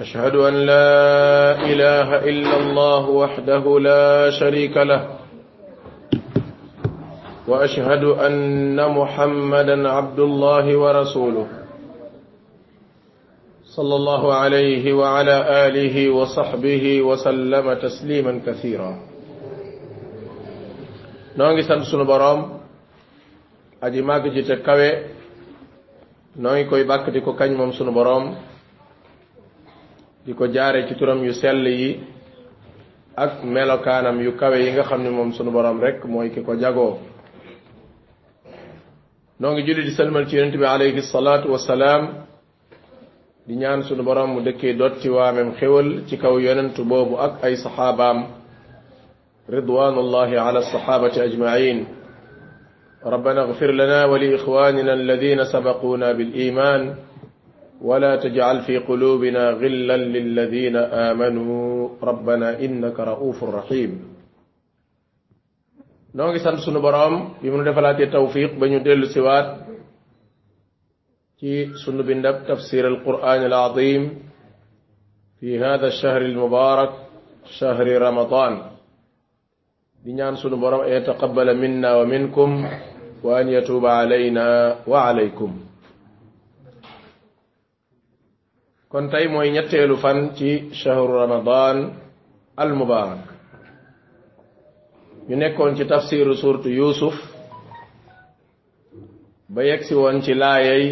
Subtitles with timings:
[0.00, 5.02] أشهد أن لا إله إلا الله وحده لا شريك له
[7.48, 11.46] وأشهد أن محمدا عبد الله ورسوله
[13.64, 15.36] صلى الله عليه وعلى
[15.66, 18.92] آله وصحبه وسلم تسليما كثيرا.
[21.38, 22.40] نونغي سان سونو بروم
[23.84, 24.88] aji màgg ji te kawe
[26.40, 28.24] noo ngi koy bàkk di ko kañ moom sunu boroom
[30.24, 32.00] di ko jaare ci turam yu sell yi
[33.16, 36.54] ak melokaanam yu kawe yi nga xam ne moom sunu boroom rek mooy ki ko
[36.56, 36.98] jagoo
[39.40, 42.24] noo ngi julli di salmal ci yonente bi alayhi salaatu wasalaam
[43.46, 47.56] di ñaan sunu boroom mu dëkkee dotti waamem xéwal ci kaw yonentu boobu ak ay
[47.56, 48.18] saxaabaam
[49.48, 51.86] ridwanullahi ala alsaxaabati ajmain
[53.04, 56.94] ربنا اغفر لنا ولإخواننا الذين سبقونا بالإيمان
[57.84, 62.00] ولا تجعل في قلوبنا غلا للذين آمنوا.
[62.02, 63.92] ربنا إنك رؤوف رحيم.
[66.14, 69.48] نوغي سانت سونو بروم بي مونو ديفالاتي توفيق با نيو ديلو سي وات
[71.38, 74.02] تي سونو بنداب تفسير القران العظيم
[75.40, 76.92] في هذا الشهر المبارك
[77.58, 78.52] شهر رمضان
[80.04, 82.50] دي نيان سونو بروم اي تقبل منا ومنكم
[83.24, 84.46] وان يتوب علينا
[84.86, 85.50] وعليكم
[88.94, 91.76] kon tey mooy ñetteelu fan ci shahru ramadan
[92.62, 93.22] al mubarak
[95.28, 97.14] ñu nekkoon ci tafsiru surtu yusuf
[99.54, 100.84] ba yegsi woon ci laayay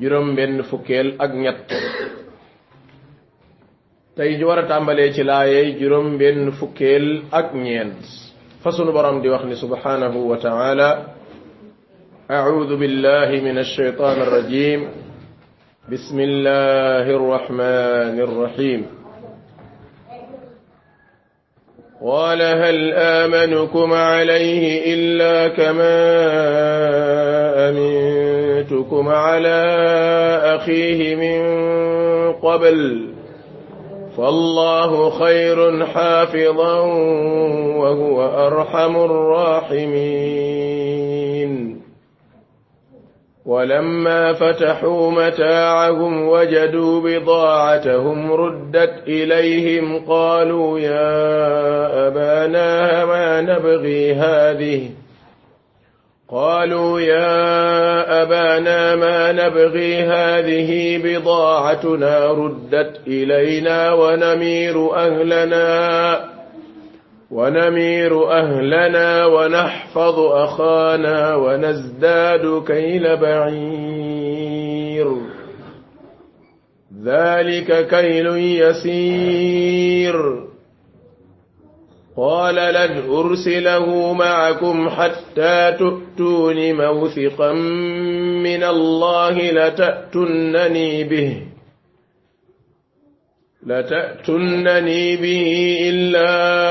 [0.00, 1.66] juróom benn fukkeel ak ñett
[4.16, 7.06] tey ñu war a tàmbalee ci laayay juróom benn fukkeel
[7.38, 8.02] ak ñeent
[8.62, 10.90] fa sunu borom di wax ni subhanahu wa taala
[12.30, 14.80] أعوذ بالله من الشيطان الرجيم
[15.90, 18.86] بسم الله الرحمن الرحيم.
[22.04, 25.98] قال هل آمنكم عليه إلا كما
[27.68, 29.64] أمنتكم على
[30.44, 31.42] أخيه من
[32.32, 33.08] قبل؟
[34.16, 36.80] فالله خير حافظا
[37.76, 41.01] وهو أرحم الراحمين.
[43.46, 54.90] ولما فتحوا متاعهم وجدوا بضاعتهم ردت إليهم قالوا يا أبانا ما نبغي هذه؟
[56.28, 66.31] قالوا يا أبانا ما نبغي هذه بضاعتنا ردت إلينا ونمير أهلنا.
[67.32, 75.16] ونمير أهلنا ونحفظ أخانا ونزداد كيل بعير.
[77.04, 80.42] ذلك كيل يسير.
[82.16, 87.52] قال لن أرسله معكم حتى تؤتون موثقا
[88.42, 91.42] من الله لتأتنني به.
[93.66, 96.61] لتأتنني به إلا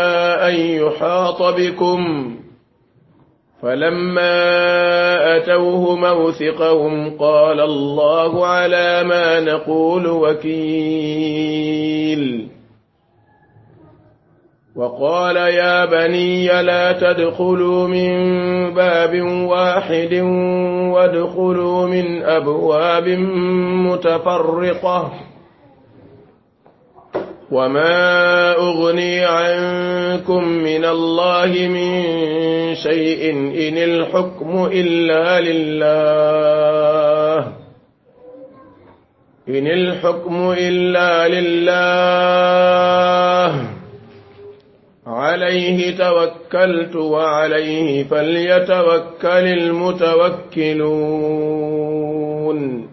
[0.51, 2.35] أن يحاط بكم
[3.61, 11.31] فلما أتوه موثقهم قال الله على ما نقول وكيل.
[14.75, 18.13] وقال يا بني لا تدخلوا من
[18.73, 20.13] باب واحد
[20.93, 23.07] وادخلوا من أبواب
[23.87, 25.11] متفرقة.
[27.51, 32.01] وما أغني عنكم من الله من
[32.75, 36.81] شيء إن الحكم إلا لله
[39.49, 42.51] إن الحكم إلا لله
[45.07, 49.47] عليه توكلت وعليه فليتوكل
[51.61, 52.90] المتوكلون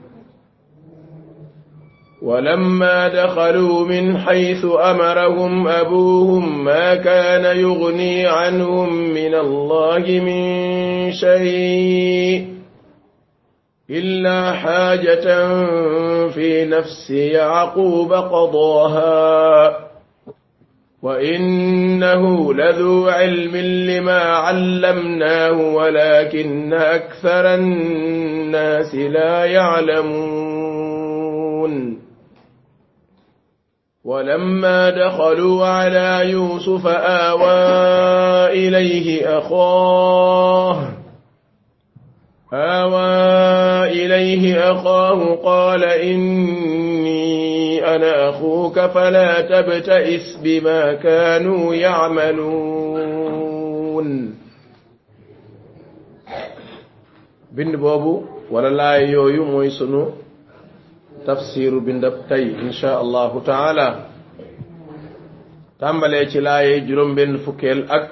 [2.23, 12.47] ولما دخلوا من حيث أمرهم أبوهم ما كان يغني عنهم من الله من شيء
[13.91, 15.25] إلا حاجة
[16.29, 19.77] في نفس يعقوب قضاها
[21.03, 23.57] وإنه لذو علم
[23.91, 30.48] لما علمناه ولكن أكثر الناس لا يعلمون
[34.09, 37.49] ولما دخلوا على يوسف آوى
[38.53, 40.89] إليه أخاه
[42.53, 47.39] آوى إليه أخاه قال إني
[47.97, 52.79] أنا أخوك فلا تبتئس بما كانوا يعملون.
[57.53, 60.13] بند بوبو ولا لا يويو موي سنو.
[61.29, 63.89] تفسير بندب تاي إن شاء الله تعالى
[65.81, 68.11] تمبلي چلا يجرم بن فكيل أك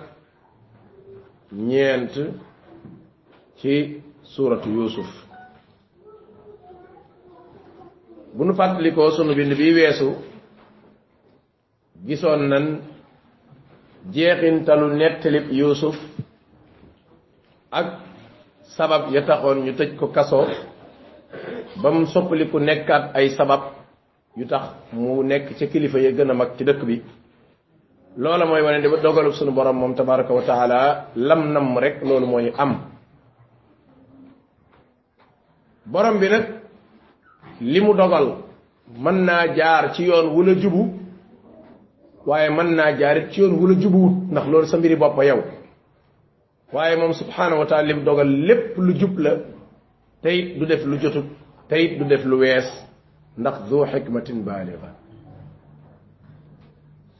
[1.52, 2.14] نينت
[3.62, 3.74] في
[4.36, 5.10] سورة يوسف
[8.34, 10.10] بن فاتلي كوسون بن بيويسو
[12.06, 12.66] جيسون نن
[14.12, 15.96] جيقين تلو نتلب يوسف
[17.72, 17.88] أك
[18.76, 20.75] سبب يتخون يتجكو كسوف
[21.82, 23.62] ba mu soppaliku nekkaat ay sabab
[24.36, 27.02] yu tax mu nekk ca kilifa ya gën a mag ci dëkk bi.
[28.16, 32.26] Loola mooy wane di dogalub sunu borom moom tabaraka wa taala lam nam rek loolu
[32.26, 32.72] mooy am.
[35.86, 36.44] Borom bi nag
[37.60, 38.26] li mu dogal
[38.98, 40.82] mën naa jaar ci yoon wula jubu
[42.26, 45.40] waaye mën naa jaarit ci yoon wula jubuwut ndax loolu sa mbiri bopp yow.
[46.72, 49.32] Waaye moom subhanahu wa taala li mu dogal lépp lu jub la
[50.22, 51.26] teyit du def lu jotut
[51.68, 52.66] teyit du def lu wees
[53.38, 54.90] ndax du xikmatin baaliga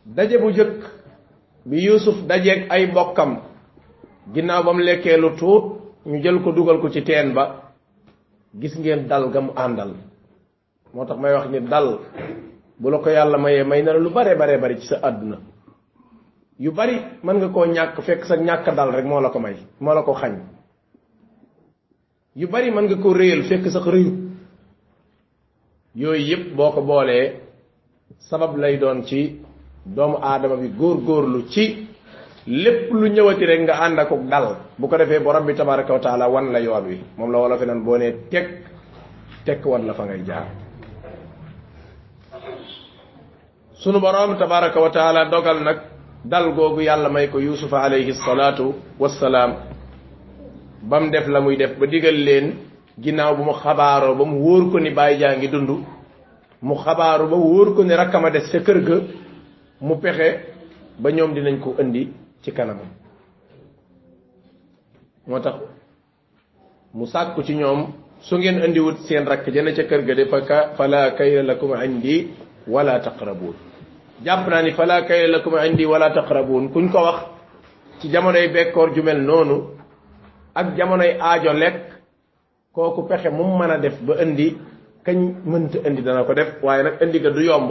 [0.07, 0.81] daje bu jëkk
[1.67, 3.39] bi yusuf dajeeg ay bokkam
[4.35, 5.65] ginnaaw ba mu lekkee lu tuut
[6.07, 7.73] ñu jël ko dugal ko ci teen ba
[8.55, 9.95] gis ngeen dal ga mu àndal.
[10.95, 11.99] Moo tax may wax ni dal
[12.79, 15.39] bu la ko yàlla mayee may na la lu bare bare bari ci sa àdduna.
[16.59, 19.57] Yu bari mën nga koo ñàkk fekk sa ñàkk dal rek moo la ko may
[19.81, 20.35] moo la ko xañ
[22.37, 24.13] yu bari mën nga ko réyal fekk sax rëyu
[25.97, 27.41] yooyu yépp boo ko boolee
[28.29, 29.41] sabab lay doon ci
[29.87, 31.87] doomu aadama bi góor góorlu ci
[32.47, 34.57] lépp lu ñëwati rek nga ànd ak dal.
[34.79, 37.01] Bu ko defee borom bi tabaraka wa taala wan la yoon wi.
[37.17, 38.49] Moom la wala fi nan boo nee tekk
[39.45, 40.47] tekk wan la fa ngay jaar.
[43.75, 45.79] Sunu borom tabaraka wa taala dogal nag
[46.25, 49.53] dal googu yàlla may ko yusufa alayhi salaatu wassalaam
[50.89, 52.47] ba mu def la muy def ba digal leen
[52.99, 55.71] ginnaaw bu mu xabaaroo ba mu wóor ko ni bàyyi jaa ngi dund
[56.63, 58.97] mu xabaaru ba wóor ko ni rakkama des ca kër ga
[59.81, 60.29] mu pexe
[60.99, 62.13] ba ñoom dinañ ko indi
[62.43, 62.89] ci kanamam.
[65.27, 65.55] Moo tax
[66.95, 70.41] mu sàkku ci ñoom su ngeen indiwut seen rakk jëne ca kër ga de fa
[70.41, 72.31] ka fala kayla lakum indi
[72.67, 73.55] wala taqrabuun.
[74.25, 76.71] Jàpp naa ni fala kayla lakum indi wala taqrabuun.
[76.73, 77.19] Kuñ ko wax
[78.01, 79.57] ci jamonoy bekkoor ju mel noonu
[80.57, 81.81] ak jamonoy aajo lekk
[82.73, 84.57] kooku pexe mu mën a def ba indi
[85.05, 87.71] kañ mënta indi dana ko def waaye nag indi ga du yomb.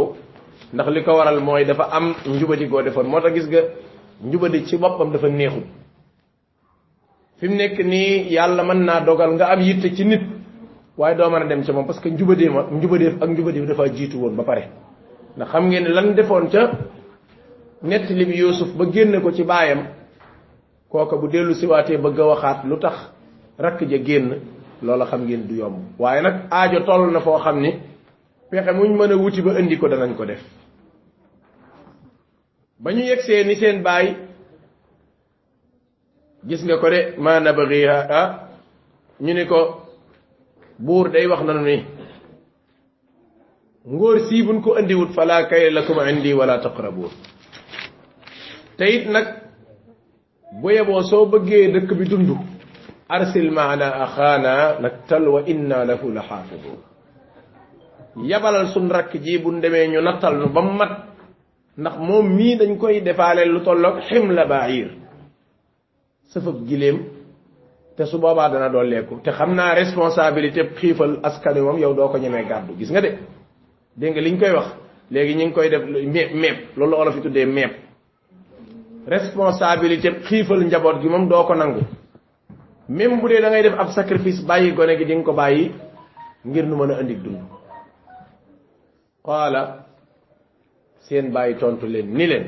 [0.73, 3.07] Ndax li ko waral mooy dafa am njubadi goo defoon.
[3.07, 3.59] Moo tax gis nga
[4.23, 5.63] njubadi ci boppam dafa neexul.
[7.37, 10.21] Fi mu nekk nii yàlla mën naa dogal nga am yitte ci nit
[10.97, 13.67] waaye doo mën a dem ca moom parce que njubadee ma njubadee ak njubadee bi
[13.67, 14.69] dafa jiitu woon ba pare.
[15.35, 16.71] Ndax xam ngeen lan defoon ca
[17.83, 19.85] nettali bi Yuusuf ba génne ko ci baayam
[20.95, 22.95] kooka bu dellu siwaatee bëgg a waxaat lu tax
[23.59, 24.27] rakk ja génn
[24.81, 25.77] loola xam ngeen du yomb.
[25.99, 27.71] Waaye nag aajo toll na foo xam ni
[28.49, 30.41] pexe muñ mën a wuti ba indi ko danañ ko def.
[32.79, 34.15] Ba ñu yegsee ni seen baay
[36.47, 38.47] gis nga ko de ma nabagi ah
[39.19, 39.59] ñu ni ko
[40.79, 41.85] buur day wax nanu ni
[43.85, 47.11] ngóor sii buñ ko indiwut fala kay lakum indi wala taqrabuun.
[48.77, 49.44] Te it nag
[50.61, 52.29] bu yeboo soo bëggee dëkk bi dund
[53.09, 56.77] arsil maana axaana naktal wa inna lahu la xaafidun
[58.23, 60.93] yabalal sun rakk ji buñ demee ñu nattal nu ba mat
[61.77, 64.89] ndax moom mii dañ koy defaale lu tolloog xim la baayir
[66.31, 66.97] sëfëb giléem
[67.97, 72.17] te su boobaa dana dolleeku te xam naa responsabilité xiifal askan moom yow doo ko
[72.17, 73.11] ñemee gàddu gis nga de
[73.97, 74.67] dégg liñ koy wax
[75.11, 77.71] léegi ñu ngi koy def meep meep loolu olof yi tuddee meep
[79.07, 81.81] responsabilité xiifal njaboot gi moom doo ko nangu.
[82.89, 85.71] Même bu dee da ngay def ab sacrifice bàyyi gone gi di nga ko bàyyi
[86.45, 87.41] ngir nu mën a indi dund.
[89.25, 89.85] Qaala
[91.01, 92.45] seen bàyyi tontu leen ni leen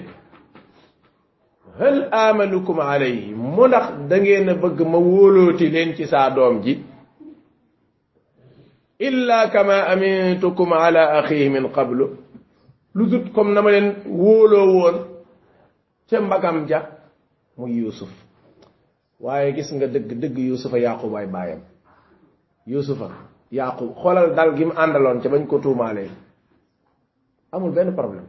[1.79, 6.61] hal amanukum alayhi mu ndax da ngeen a bëgg ma wóolooti leen ci saa doom
[6.63, 6.83] ji?
[8.99, 12.05] Illa kama amintukum ala axihi min qablu.
[12.95, 14.95] Lu dut comme na ma leen wóoloo woon
[16.09, 16.79] ca mbagam ja
[17.57, 18.09] muy yusuf.
[19.19, 21.61] Waaye gis nga dëgg dëgg yusufa yaqub ay baayam
[22.65, 23.09] yusufa
[23.51, 23.95] yaqub.
[23.95, 26.09] Xoolal dal gi mu àndaloon ca bañ ko tuumaalee
[27.51, 28.27] amul benn problème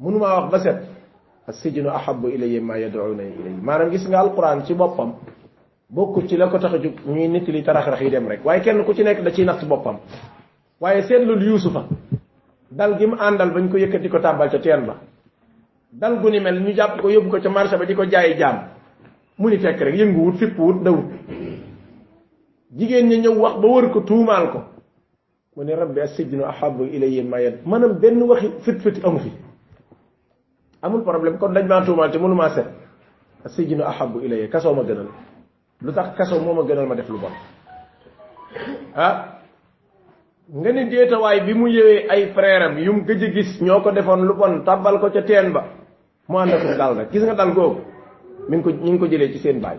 [0.00, 0.78] mënumaa wax ba set
[1.46, 5.12] assijnu ahabu ilayya ma yad'una ilayhi maanaam gis nga alquran ci boppam
[5.90, 8.60] bokkut ci la ko tax a jóg ñuy nit li tarax-rax yi dem rek waaye
[8.62, 9.98] kenn ku ci nekk da ciy natt boppam
[10.80, 11.84] waaye seetlul yusufa
[12.70, 14.96] dal gi mu àndal bañ ko yëkkati ko tàbbal ca teen ba
[15.92, 18.36] dal gu ni mel ñu jàpp ko yóbbu ko ca marché ba di ko jaayi
[18.38, 18.68] jaam
[19.38, 21.04] mu ni fekk rek yënguwut fippuwut dawut
[22.72, 24.60] jigéen ña ñëw wax ba wër ko tuumaal ko.
[25.56, 29.30] Mu ne rabbi assijnu ahabu ilayya ma yad maanaam benn waxi fit fiti amu fi.
[30.82, 32.66] Amul problème kon dañ maa tuumaal te mënu maa set.
[33.44, 34.48] Assijnu ahabu ilayya.
[34.48, 35.08] Kasoo ma gënal.
[35.82, 37.32] Lu tax kasoo moo ma gënal ma def lu bon.
[38.96, 39.28] Ah
[40.52, 43.90] nga ni déetawaay bi mu yëwee ay frère am yum gëj a gis ñoo ko
[43.92, 45.64] defoon lu bon tàbbal ko ca teen ba
[46.28, 47.80] mu ànd ak dal rek gis nga dal googu
[48.48, 49.78] mi ngi ko ñu ngi ko jëlee ci seen baay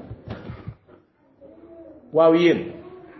[2.13, 2.71] waaw yéen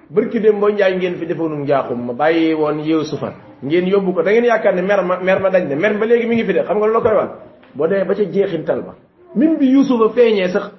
[0.09, 4.13] bërki dem boo njaay ngeen fi defoonum njaaxum ma bàyyi woon yéew sufan ngeen yóbbu
[4.13, 6.35] ko da ngeen yaakaar ne mer ma mer ma dañ ne mer ba léegi mi
[6.35, 7.29] ngi fi de xam nga la koy wax
[7.75, 8.95] boo demee ba ca jeexintal ba
[9.35, 10.71] même bi yusufa feeñee sax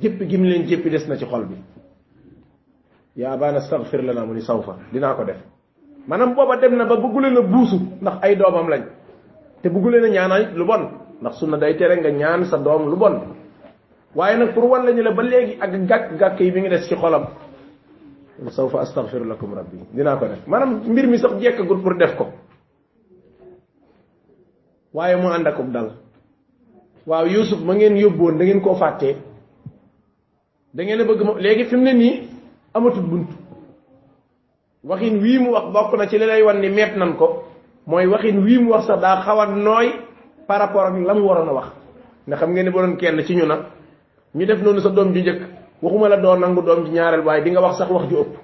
[0.00, 1.54] jéppi gi mu leen jéppi des na ci xol bi.
[3.16, 4.76] Yaa baana astaghfir lana mu ni sawfa.
[4.92, 5.36] Dinaa ko def.
[6.06, 8.82] Maanaam booba dem na ba bëggu leen a buusu ndax ay doomam lañ
[9.62, 10.88] te bëggu leen a ñaanal lu bon
[11.20, 13.20] ndax sunna day tere nga ñaan sa doom lu bon
[14.14, 16.88] waaye nag pour wan lañu la ba léegi ak gàkk gàkk yi mi ngi des
[16.88, 17.24] ci xolam
[18.48, 19.76] sawfa astaghfir lakum rabbi.
[19.92, 22.32] Dinaa ko def maanaam mbir mi sax jekkagul pour def ko?
[24.94, 25.92] Waaye mu ànd akub dal.
[27.06, 29.16] Waaw yusuf ma ngeen yóbboon da ngeen koo fàttee
[30.74, 32.28] da ngeen a bëgg ma léegi fi mu ne nii
[32.74, 33.28] amatul bunt
[34.84, 37.44] waxin wii mu wax bokk na ci lay wan ni meet nan ko.
[37.86, 39.88] Mooy waxin wii mu wax sax daa xaw a nooy
[40.50, 41.66] par rapport ak la mu waroon a wax.
[42.26, 43.56] Ne xam ngeen ne ba doon kenn ci ñu na
[44.34, 45.40] ñu def noonu sa doom ju njëkk
[45.82, 48.34] waxuma la doo nangu doom ji ñaareel waaye di nga wax sax wax ju ëpp.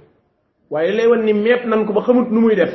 [0.71, 2.71] Waaye lay wan ni meet nan ko ba xamut nu muy def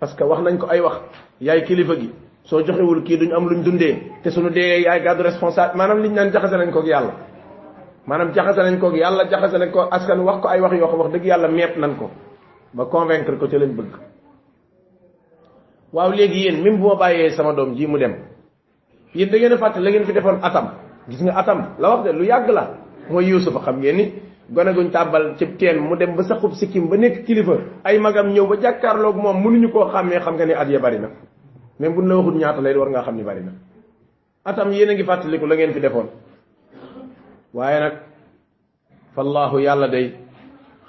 [0.00, 0.96] parce que wax nañ ko ay wax
[1.40, 2.10] yaay kilifa gi
[2.42, 6.14] soo joxewul kii duñ am luñ dundee te suñu dee yaay gàddu responsable maanaam liñ
[6.14, 7.12] naan jaxase nañ koog yàlla.
[8.06, 10.98] Maanaam jaxase nañ koog yàlla jaxase nañ ko askan wax ko ay wax yoo xam
[10.98, 12.10] wax dëgg yàlla meet nan ko
[12.74, 13.94] ba convaincre ko ci lañ bëgg.
[15.92, 18.31] Waaw léegi yéen même bu ma bàyyee sama doom ji mu dem
[19.14, 20.66] yéen da ngeen fàtte la ngeen fi defoon atam.
[21.08, 21.66] Gis nga atam.
[21.78, 22.70] La wax de lu yàgg la
[23.10, 24.12] mooy yuusufa xam ngeen ni.
[24.50, 27.52] Gone guñ tàbbal ci teen mu dem ba saxub sikkim ba nekk kilifa
[27.84, 30.98] ay magam ñëw ba jàkkaarloog moom mënuñu koo xàmmee xam nga ni at ya bari
[30.98, 31.08] na
[31.78, 33.52] même buñ la waxul ñaata lay war ngaa xam ni bari na
[34.44, 36.06] atam yéen a ngi fàttaliku la ngeen fi defoon
[37.54, 37.92] waaye nag
[39.14, 40.12] fallahu yàlla day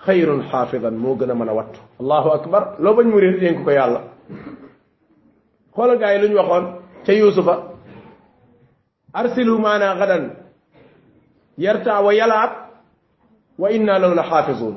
[0.06, 2.76] xayrun xaafidan moo gën a mën a wattu allahu akbar.
[2.80, 4.02] Loo bañ mu réer dénk ko yàlla
[5.76, 6.66] xoolal gaa yi lu ñu waxoon
[7.06, 7.73] ca yuusufa
[9.14, 10.24] arsilhu maana gadan.
[11.58, 12.52] Yarta wa yalaab
[13.60, 14.76] wa inna lahu la xaafisuun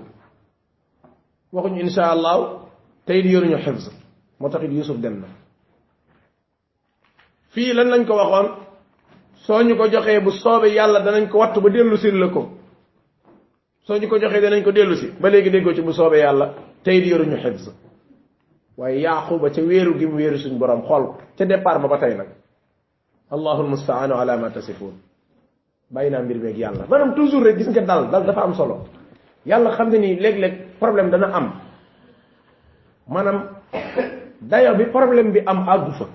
[1.53, 2.69] waxuñu insha allahu
[3.07, 3.89] tey di yoruñu xifz
[4.41, 5.29] moo taxit yusuf dem na
[7.55, 8.47] fii lan lañ ko waxoon
[9.47, 12.43] soo ñu ko joxee bu soobee yàlla danañ ko wattu ba dellu si la ko.
[13.87, 16.55] Soo ñu ko joxee danañ ko dellu si ba léegi déggoo ci bu soobee yàlla
[16.85, 17.71] tey di yoruñu xifz
[18.77, 21.99] waaye yaaquba ca wéeru gi mu wéeru suñ borom xool ko ca départ ba ba
[21.99, 22.29] tey nag
[23.33, 24.95] الله المستعان على ما تصفون
[25.91, 28.79] باينا مير ميك يالا مانام توجور ري غيس نك دال دال دا فا ام سولو
[29.47, 31.47] يالا خامي ني ليك ليك بروبليم دا نا ام
[33.09, 33.39] مانام
[34.43, 36.07] دايو بي بروبليم بي ام اغوفا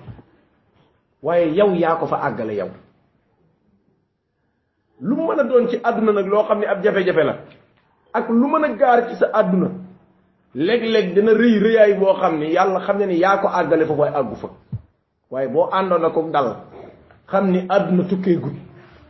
[1.22, 2.68] واي ياو ياكو فا اغال ياو
[5.00, 7.34] لو مانا دون سي ادنا نك لو خامي اب جافي جافي لا
[8.16, 9.68] اك لو مانا غار سي سا ادنا
[10.54, 14.08] ليك ليك دا نا ري رياي بو خامي يالا خامي ني ياكو اغال فا فاي
[14.08, 14.50] اغوفا
[15.30, 16.71] واي بو اندو نكو دال
[17.30, 18.56] xam ni àdduna tukkee gut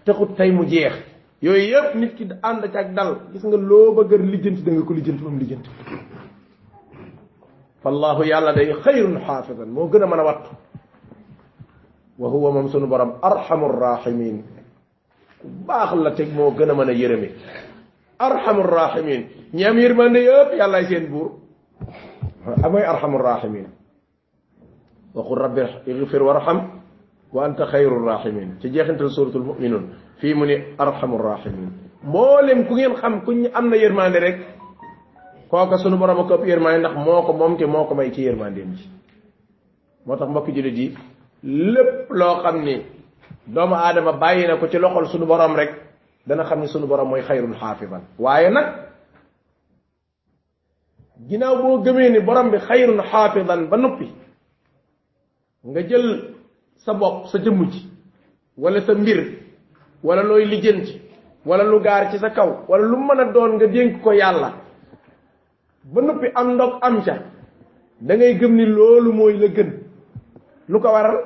[0.04, 0.94] taxut tey mu jeex
[1.42, 4.82] yooyu yëpp nit ki ànd ci ak dal gis nga loo bëgg lijjanti da nga
[4.86, 5.70] ko lijjanti moom lijjanti
[7.82, 10.50] fallahu yàlla day xayrun xaafidan moo gën a mën a wattu
[12.18, 14.42] wa huwa moom sunu borom arhamu rahimin
[15.40, 17.28] ku baax la teg moo gën a mën a yërëme
[18.18, 21.30] arhamu rahimin ñi am yërmande yëpp yàllaay seen buur
[22.64, 23.66] amooy arhamu rahimin
[25.14, 26.71] waqul rabbi igfir warham
[27.32, 28.58] وأنت خير الراحمين.
[28.58, 29.94] تجيخنتل سورة المؤمنون.
[30.20, 31.72] في من أرحم الراحمين.
[32.04, 34.38] مولم كوين خم كوين امنا يرمان ريك
[35.50, 36.92] كوكا سنو برا مكوب يرمان نخ.
[36.92, 38.78] موكو مومتي موكو مايكي يرمان ديمج.
[40.06, 40.94] موتاك مكو جيلي جي.
[41.44, 42.82] لب لو خمني.
[43.48, 45.74] دوم آدم باينا كوتي لخل سنو برا مريك
[46.26, 48.86] دانا خمني سنو برا موي خير الحافظا واينا
[51.28, 54.10] جناو بو جميني برا مبي خير الحافظا بنوبي.
[55.64, 56.31] نجل
[56.84, 57.86] sa bopp sa jëmm ji
[58.58, 59.38] wala sa mbir
[60.02, 61.00] wala looy lijjanti
[61.46, 64.52] wala lu gaar ci sa kaw wala lu mën a doon nga dénk ko yàlla.
[65.84, 67.14] Ba noppi am ndog am ca
[68.00, 69.70] da ngay gëm ni loolu mooy la gën.
[70.68, 71.18] Lu ko waral?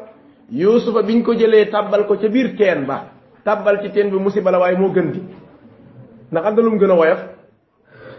[0.51, 3.11] Yusufa biñ ko jëlee tàbbal ko ca biir teen ba.
[3.45, 5.21] Tàbbal ci teen bi musiba la waaye moo gën di
[6.33, 7.21] ndax am na lu mu gën a woyof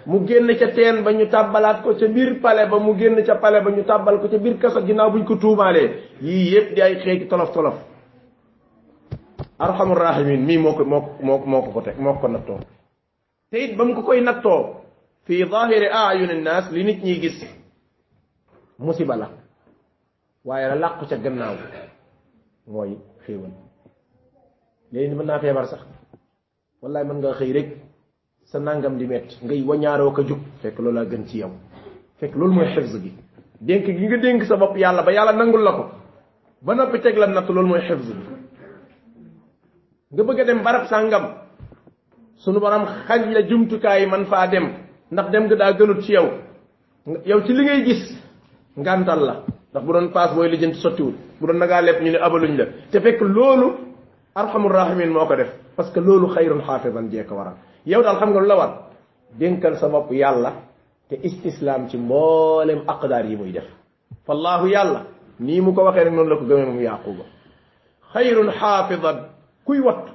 [0.07, 3.35] mu génn ca teen ba ñu tàbbalaat ko ca biir pale ba mu génn ca
[3.35, 5.89] pale ba ñu tàbbal ko ca biir kaso ginnaaw buñ ko tuumaalee
[6.21, 7.75] yii yépp di ay xeeti tolof tolof
[9.59, 12.59] arhamur rahimin mii moo ko moo moo moo ko ko teg moo ko nattoo
[13.51, 14.81] te it ba mu ko koy nattoo
[15.25, 17.37] fi zahiri ayuni nnaas li nit ñi gis
[18.79, 19.27] musiba la
[20.45, 21.55] waaye la làqu ca gannaaw
[22.67, 23.51] mooy xéewal
[24.91, 25.81] léegi mën naa feebar sax
[26.81, 27.69] wallaay mën nga xëy rek
[28.47, 31.51] sa nangam di metti ngay wañaaroo ko jug fekk loolu laa gën ci yow
[32.19, 33.11] fekk loolu mooy xifz gi.
[33.59, 35.83] Dénk gi nga dénk sa bopp yàlla ba yàlla nangul la ko
[36.61, 38.15] ba noppi teg la natt loolu mooy xifz gi.
[40.11, 41.25] Nga bëgg dem barab sàngam
[42.37, 44.67] sunu borom xañ la jumtukaay man faa dem.
[45.11, 46.27] Ndax dem nga daa gënut ci yow
[47.25, 48.03] yow ci li ngay gis.
[48.77, 49.35] Ngantal la
[49.71, 52.65] ndax bu doon paas booy lijjanti sottiwul bu doon nagaa lepp ñu ne abaluñ la
[52.91, 53.67] te fekk loolu
[54.35, 55.51] arhamur rahimin moo ko def.
[55.75, 57.53] Parce que loolu xayrun xaafidan jee ko waral
[57.91, 58.71] yow daal xam nga lu la war
[59.39, 60.51] dénkal sa bopp yàlla
[61.09, 63.67] te istislaam ci mboolem aqdaar yi muy def
[64.25, 65.01] fallahu yàlla
[65.39, 67.23] nii mu ko waxee rek noonu la ko gëmee moom yaquba
[68.13, 69.17] xayrun xaafidan
[69.65, 70.11] kuy wattu.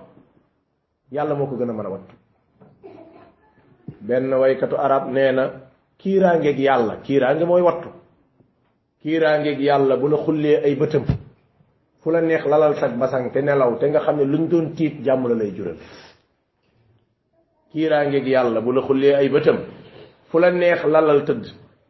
[1.13, 2.15] Yàlla moo ko gën a mën a wattu
[4.01, 5.45] benn waykatu arab nee na
[5.99, 7.89] kiiraangeeg yàlla kiiraange mooy wattu.
[9.03, 11.05] Kiiraangeeg yàlla bu la xullee ay bëtam
[12.03, 15.05] fu la neex lalal sag basang te nelaw te nga xam ne luñ doon tiit
[15.05, 15.77] jàmm la lay jural
[17.73, 19.59] kiiraangeeg yàlla bu la xullee ay bëtam.
[20.31, 21.45] Fu la neex lalal tëdd.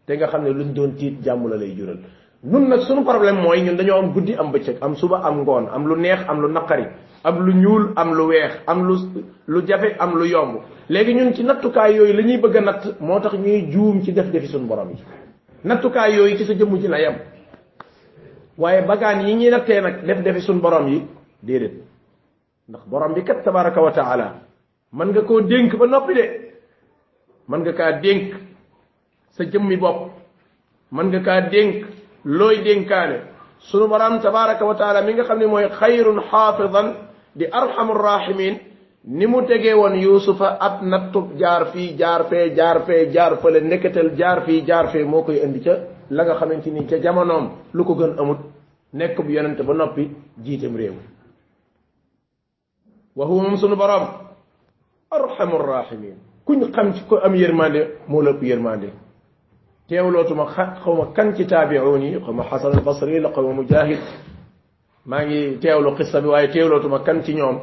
[0.06, 1.98] Te nga xam ne luñ doon tiit jàmm la lay jural.
[2.44, 5.68] Nun nag sunu problème mooy ñun dañoo am guddi am bëccëg am suba am ngoon
[5.72, 6.86] am lu neex am lu naqari
[7.24, 8.94] am lu ñuul am lu weex am lu
[9.46, 10.58] lu jafe am lu yomb.
[10.88, 14.12] Léegi ñun ci nattukaay yooyu la ñuy bëgg a natt moo tax ñuy juum ci
[14.12, 14.98] def defi suñu borom yi.
[15.64, 17.14] Nattukaay yooyu ci sa jëmm ji la yem.
[18.58, 21.06] Waaye bagaan yi ñuy nattee nag def defi suñu borom yi
[21.42, 21.74] déedéet.
[22.68, 24.34] Ndax borom bi kat tabaraka wa taala
[24.92, 26.24] mën nga koo dénk ba noppi de
[27.48, 28.34] mën nga kaa dénk
[29.30, 30.10] sa jëmmi bopp
[30.92, 31.84] mën nga kaa dénk
[32.24, 33.18] looy dénkaane
[33.58, 36.88] sunu borom tabaraka wa taala mi nga xam ne mooy xayrun xaafidan
[37.34, 38.56] di arhamur rahimin.
[39.04, 43.60] Ni mu tegee woon yusufa ab nattub jaar fii jaar fee jaar fee jaar fële
[43.60, 45.74] nekkatal jaar fii jaar fee moo koy indi ca
[46.10, 47.50] la nga xamante ni ca jamonoom.
[47.74, 48.38] Lu ko gën amut
[48.92, 50.08] nekk bu yonente ba noppi
[50.44, 50.94] jiitam réew
[53.16, 54.04] wa huwa sunu borom
[55.12, 56.16] arhamur rahimin.
[56.46, 58.88] Kuñ xam ci ko am yërmande moo la ëpp yërmande
[59.88, 63.42] teewlootuma xa xaw ma kan ci taabiuun yi xaw ma xasan al basri la xaw
[63.46, 63.98] ma mujahid.
[65.06, 67.58] Maa ngi teewlu xissa bi waaye teewlootuma kan ci ñoom.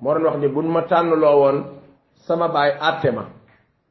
[0.00, 1.64] Moo doon wax ni buñ ma tànnloo woon
[2.26, 3.24] sama baay àtte ma.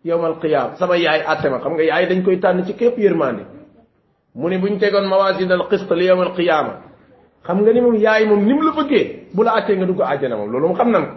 [0.03, 1.59] Yowmal qiyaam sama yaay àtte ma.
[1.59, 3.43] Xam nga yaay dañ koy tànn ci képp yërmande
[4.35, 6.73] mu ne buñ tegoon mawasin al qist li yowmal qiyaama.
[7.43, 10.01] Xam nga ni moom yaay moom ni mu la bëggee bu la àttee nga dugg
[10.01, 11.13] àjjana moom loolu moom xam nan ko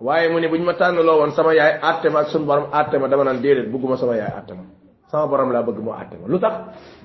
[0.00, 2.98] waaye mu ne buñ ma tànnloo woon sama yaay àtte ma ak suñu borom àtte
[2.98, 4.64] ma dama naan déedéet bugguma sama yaay àtte ma
[5.10, 6.54] sama borom laa bëgg moo àtte ma lu tax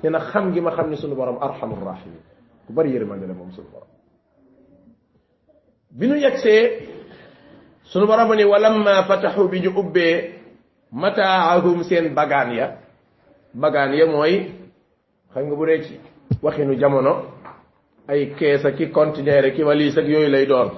[0.04, 2.22] nee na xam gi ma xam ne suñu borom arhamur rahimin
[2.68, 3.88] ku bari yërmande la moom suñu borom
[5.92, 6.88] bi nu yegsee
[7.84, 10.42] sunu borom ni walamma fataxu bi ñu ubbee
[10.92, 12.68] mataahum seen bagaan ya.
[13.54, 14.50] Bagaan ya mooy
[15.34, 16.00] xam nga bu dee ci
[16.42, 17.14] waxinu jamono
[18.08, 20.70] ay kees ak ki conteneur ki valise ak yooyu lay doon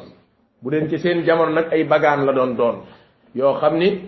[0.65, 2.75] bu deen ci seen jamono nag ay bagaan la doon doon.
[3.35, 4.01] Yoo xam ni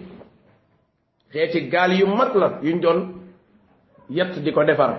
[1.32, 3.00] xeeti gaal yu mag la yuñ doon
[4.10, 4.92] yett di ko defar.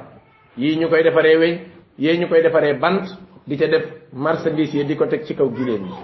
[0.56, 1.54] Yii ñu koy defaree weñ
[1.98, 3.04] yii ñu koy defaree bant
[3.46, 5.94] di ca def marchandise yi di ko teg ci kaw giléem yi.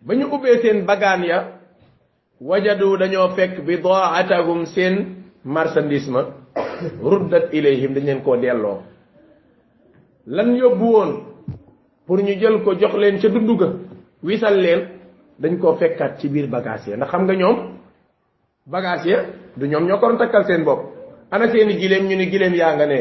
[0.00, 1.38] Ba ñu ubbee seen bagaan ya
[2.40, 4.94] wajadu dañoo fekk bidaatahum seen
[5.44, 6.22] marchandise ma
[7.02, 8.82] ruddat ilayhim dañ leen koo delloo.
[10.26, 11.29] Lan yóbbu woon
[12.10, 13.68] pour ñu jël ko jox leen ca dundu ga.
[14.24, 14.80] Wisal leen
[15.38, 16.96] dañ koo fekkaat ci biir bagage ya.
[16.96, 17.56] Ndax xam nga ñoom
[18.66, 19.18] bagage ya
[19.56, 20.80] du ñoom ñoo ko doon takkal seen bopp.
[21.30, 22.98] Ana seeni gileem ñu ni gileem yaa nga ne.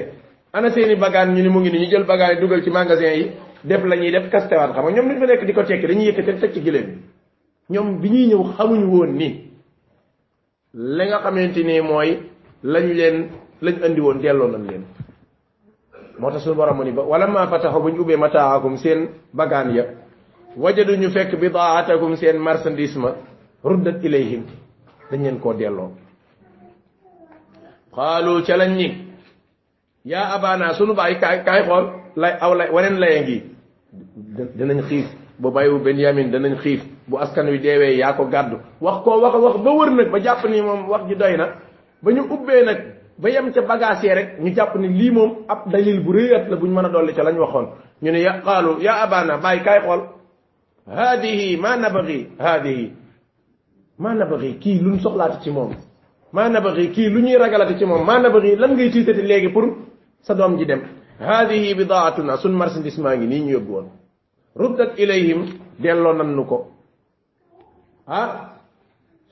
[0.54, 3.14] Ana seeni bagaan ñu ni mu ngi ni ñu jël bagaan yi dugal ci magasin
[3.18, 3.32] yi
[3.64, 4.74] def la ñuy def kastewaat.
[4.74, 7.02] Xam nga ñoom dañ fa nekk di ko tekki dañuy yëkkati teg ci gileem
[7.72, 9.30] ñoom bi ñuy ñëw xamuñ woon ni
[10.74, 12.10] li nga xamante ni mooy
[12.64, 13.30] lañ leen
[13.62, 14.84] lañ andi woon delloo nañ leen
[16.20, 19.84] moo tax suñu borom ni wala ma fataxu bu ñu ubbee mataakum seen bagaan ya.
[20.58, 23.16] Wajadu ñu fekk bidaatakum seen marchandise ma
[23.64, 24.44] ruddat ilayhim
[25.12, 25.92] dañ leen koo delloo
[27.96, 28.88] xaalu ca lañ ni.
[30.06, 33.38] Yaa abana sunu baay kaay kaay xool lay aw lay waneen laye ngi
[34.58, 35.08] danañ xiif
[35.40, 39.36] bu bayu benyamin danañ xiif bu askan wi deewee yaa ko gàddu wax koo wax
[39.36, 41.46] wax ba wër nag ba jàpp ni moom wax ji doy na
[42.04, 42.80] ba ñu ubbee nag
[43.22, 46.56] ba yem ca bagage rek ñu jàpp ni lii moom ab dalil bu rëyat la
[46.56, 47.68] buñ mën a dolli ca lañ waxoon.
[48.02, 50.02] Ñu ne ya qaalu ya abana bàyyi kaay xool.
[50.88, 52.94] Hadihi ma nabagi hadihi
[54.00, 55.72] ma nabagi kii luñ soxlaati ci moom.
[56.32, 58.06] Ma nabagi kii lu ñuy ragalati ci moom.
[58.06, 59.66] Ma nabagi lan ngay tiitati léegi pour
[60.22, 60.82] sa doom ji dem?
[61.20, 63.88] Hadihi bidaatuna sun marchandise maa ngi nii ñu yóbbu woon.
[64.56, 65.42] Ruddat ilayhim
[65.78, 66.58] delloo nan nu ko.
[68.08, 68.56] Ah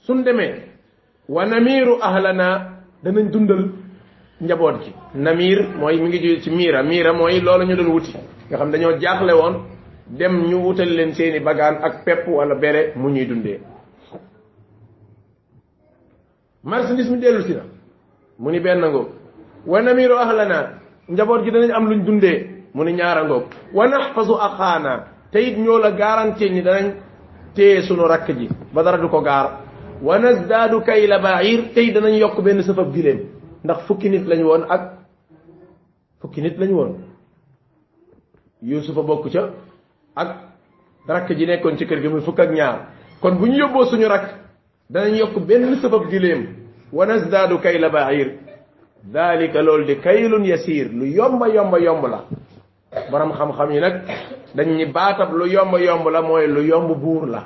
[0.06, 0.54] sun demee.
[1.30, 2.48] Wa namiru ahlana
[3.04, 3.64] danañ dundal
[4.42, 4.94] njaboot gi.
[5.16, 8.14] Namir mooy mi ngi jóge ci miira miira mooy loolu ñu doon wuti.
[8.50, 9.56] Nga xam dañoo jaaxle woon
[10.08, 13.60] dem ñu wutal leen seeni bagaan ak pepp wala bere mu ñuy dundee.
[16.64, 17.64] Marchandise mi dellu si na.
[18.40, 19.08] Mu ni benn ngoog.
[19.66, 20.80] Wa namiru ahlana.
[21.10, 22.66] Njaboot gi danañ am luñ dundee.
[22.74, 23.44] Mu ni ñaara ngoog.
[23.74, 25.06] Wa naxfasu axaana.
[25.32, 26.94] Te it ñoo la garantie ni danañ
[27.56, 29.60] téye sunu rakk ji ba dara du ko gaar.
[30.02, 33.37] Wa nasdaadu kayla bair te it danañ yokk benn sëfab gileem
[33.68, 34.82] ndax fukki nit lañ woon ak
[36.22, 36.92] fukki nit lañ woon
[38.64, 39.50] yusufa bokk ca
[40.16, 40.30] ak
[41.08, 42.88] rakk ji nekkoon ci kër gi muy fukk ak ñaar
[43.22, 44.28] kon bu ñu yóbboo suñu rakk
[44.90, 46.48] danañ yokk benn sëfab gileem
[46.94, 48.40] wa nasdaadu kayla bair.
[49.04, 50.90] Dalika loolu di kaylun yasir.
[50.92, 52.24] Lu yomba yomba yomb la
[53.12, 53.96] borom xam-xam yi nag
[54.56, 57.44] dañ ñi baatab lu yomba yomb la mooy lu yomb buur la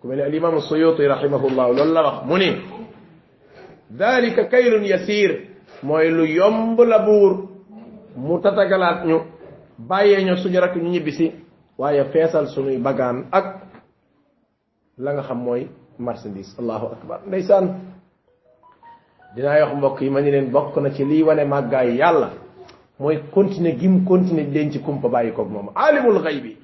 [0.00, 1.66] ku mel ne al imam suyuti rahimahullah.
[1.76, 2.50] Loolu la wax mu ni
[3.98, 5.48] dalika kaylun yasir.
[5.82, 7.48] Mooy lu yomb la buur
[8.16, 9.18] mu tatagalaat ñu
[9.78, 11.32] bàyyee ñu suñu rakk ñu ñibbisi
[11.78, 13.46] waaye feesal suñuy bagaan ak.
[14.98, 16.54] La nga xam mooy marchandise.
[16.58, 17.20] Allahu akbar.
[17.26, 17.74] Ndeysaan
[19.34, 22.30] dinaa wax mbokk yi ma ni leen bokk na ci lii wane màggaay yàlla.
[23.00, 25.70] Mooy continuer gim continuer di leen ci kumpa bàyyi koog moom.
[25.74, 26.56] Alimul xaybi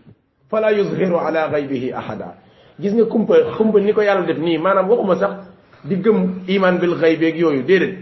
[0.50, 2.34] fala yuzhiru ala xaybihi ahada.
[2.80, 5.30] Gis nga kumpa kumpa ni ko yàlla def nii maanaam waxuma sax
[5.84, 7.98] di gëm iman bil xaybi ak yooyu déedéet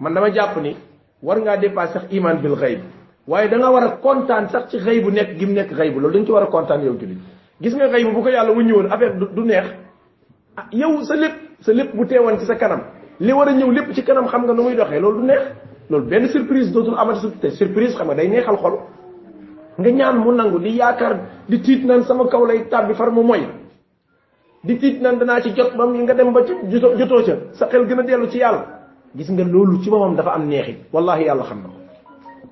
[0.00, 0.76] man dama jàpp ni
[1.22, 2.80] war ngaa dépassé sax iman bil xayb
[3.26, 6.24] waaye da nga war a kontaan sax ci xaybu nekk gim nekk xaybu loolu dañ
[6.26, 7.18] ci war a kontaan yow jullit
[7.60, 9.64] gis nga xaybu bu ko yàlla wuññi woon affaire du neex
[10.72, 12.80] yow sa lépp sa lépp bu teewoon ci sa kanam
[13.20, 15.42] li war a ñëw lépp ci kanam xam nga nu muy doxee loolu du neex
[15.90, 18.78] loolu benn surprise dootul amati te surprise xam nga day neexal xol
[19.78, 23.22] nga ñaan mu nangu di yaakaar di tiit naan sama kaw lay tàbbi far mu
[23.22, 23.40] moy
[24.64, 27.86] di tiit naan danaa ci jot bam nga dem ba ci jotoo ca sa xel
[27.86, 28.64] gën a dellu ci yàlla
[29.16, 31.74] gis nga loolu ci boppam dafa am neexit wallahi yàlla xam na ko.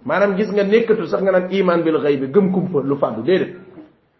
[0.04, 3.22] Maanaam gis nga nekkatul sax nga naan iman bil xëy bi gëm kumpa lu fàddu
[3.22, 3.56] déedéet.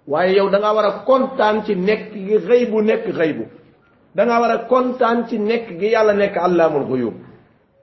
[0.06, 3.44] Waaye yow da ngaa war a kontaan ci nekk gi xëy bu nekk xëy bu
[4.14, 7.14] da ngaa war a kontaan ci nekk gi yàlla nekk allaamul xuyub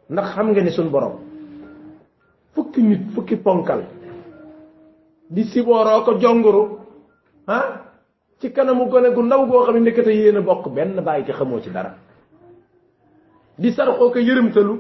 [0.10, 1.14] ndax xam nga ni suñ borom
[2.56, 3.84] fukki nit fukki ponkal
[5.30, 6.64] di sibooroo ko jonguru
[7.48, 7.89] ah
[8.40, 11.32] ci kanamu gone gu ndaw goo xam ne nekkate yéen a bokk benn bàyyi te
[11.34, 11.96] xamoo ci dara.
[13.58, 14.74] Di sarxoo ko yërëmtalu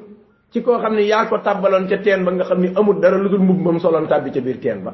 [0.52, 3.18] ci koo xam ne yaa ko tàbbaloon ca teen ba nga xam ni amul dara
[3.18, 4.94] lu dul mbubb moom soloon tàbbi ca biir teen ba.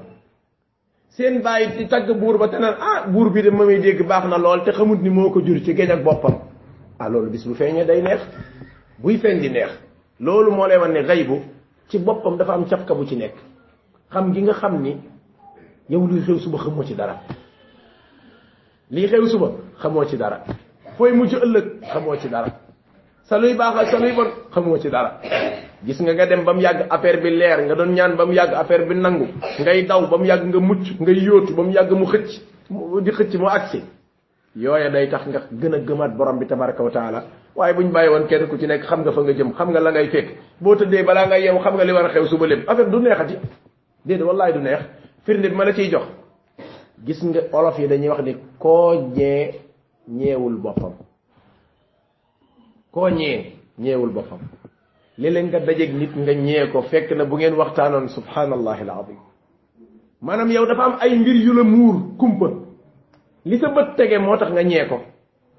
[1.10, 4.02] Seen bàyyi di tagg buur ba te naan ah buur bi de ma may dégg
[4.08, 6.40] baax na lool te xamut ni moo ko jur ci géej ak boppam.
[7.00, 8.22] Ah loolu bis bu feeñee day neex.
[8.98, 9.72] Buy feeñ di neex.
[10.20, 11.40] Loolu moo lay wan ne xaybu
[11.90, 13.36] ci boppam dafa am cafka bu ci nekk.
[14.10, 14.98] Xam gi nga xam ni
[15.90, 17.22] yow luy xew suba xamoo ci dara
[18.92, 20.42] lii xew suba xamoo ci dara
[20.98, 22.48] fooy mujj ëllëg xamoo ci dara
[23.24, 25.20] sa luy baax sa luy bon xamoo ci dara
[25.86, 28.34] gis nga nga dem ba mu yàgg affaire bi leer nga doon ñaan ba mu
[28.34, 29.28] yàgg affaire bi nangu
[29.60, 32.42] ngay daw ba mu yàgg nga mucc ngay yóotu ba mu yàgg mu xëcc
[33.04, 33.84] di xëcc mu agsi
[34.56, 37.24] yooya day tax nga gën a gëmaat borom bi tabaraka wa taala.
[37.56, 39.80] Waaye buñ bàyyi woon kenn ku ci nekk xam nga fa nga jëm xam nga
[39.80, 40.28] la ngay fekk.
[40.62, 42.70] Boo tëddee balaa ngay yeewu xam nga li war a xew suba lépp.
[42.70, 43.36] Affaire du neexati
[44.06, 44.80] déedéet wallaay du neex.
[45.26, 46.04] Firnde bi ma la ciy jox
[47.04, 49.60] gis nga olof yi dañuy wax ni koo ñee
[50.08, 50.94] ñeewul boppam.
[52.92, 54.40] Koo ñee ñeewul boppam.
[55.18, 59.20] Léeg-léeg nga dajeeg nit nga ñee ko fekk na bu ngeen waxtaanoon subhanallahi alazim
[60.22, 62.48] maanaam yow dafa am ay mbir yu la muur kumpa.
[63.46, 65.00] Li sa bët tege moo tax nga ñee ko.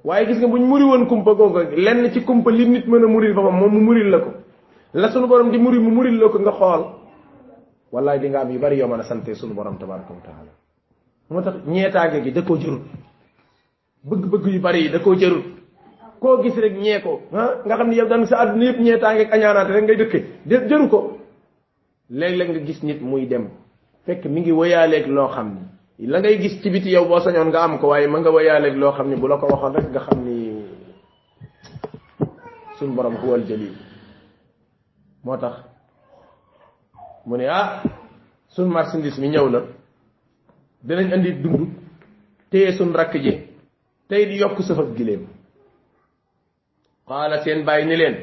[0.05, 3.07] Waaye gis nga buñ muri woon kumpa googu lenn ci kumpa li nit mën a
[3.07, 4.31] muril boppam moom mu muril la ko.
[4.95, 6.83] La sunu borom di muri mu muril la ko nga xool.
[7.93, 10.51] Wallaay di nga am yu bari yoo mën a sante sunu borom tabaraka wa taala
[11.31, 12.83] moo tax ñeetaange gi da koo jërut
[14.05, 15.45] bëgg-bëgg yu bari yi da koo jërut
[16.21, 19.21] koo gis rek ñee ko ah nga xam ne yow daan sa àdduna yëpp ñeetaange
[19.27, 20.19] ak añaanaate rek ngay dëkke.
[20.47, 21.19] De jëru ko.
[22.11, 23.49] Léeg-léeg nga gis nit muy dem
[24.07, 25.49] fekk mi ngi wëyaaleeg loo xam
[25.99, 26.07] ni.
[26.07, 28.77] La ngay gis ci biti yow boo sañoon nga am ko waaye ma nga wëyaaleeg
[28.77, 30.63] loo xam ni bu la ko waxoon rek nga xam ni
[32.79, 33.73] suñ borom huwal jalil
[35.25, 35.57] moo tax
[37.27, 37.83] mu ne ah
[38.49, 39.61] suñ marchandise mi ñëw na
[40.87, 41.69] dinañ andi dund
[42.51, 43.33] téye sun rakk ji
[44.09, 45.23] tey di yokk sëf ak gileem.
[47.09, 48.17] Qaala seen bàyyi ni leen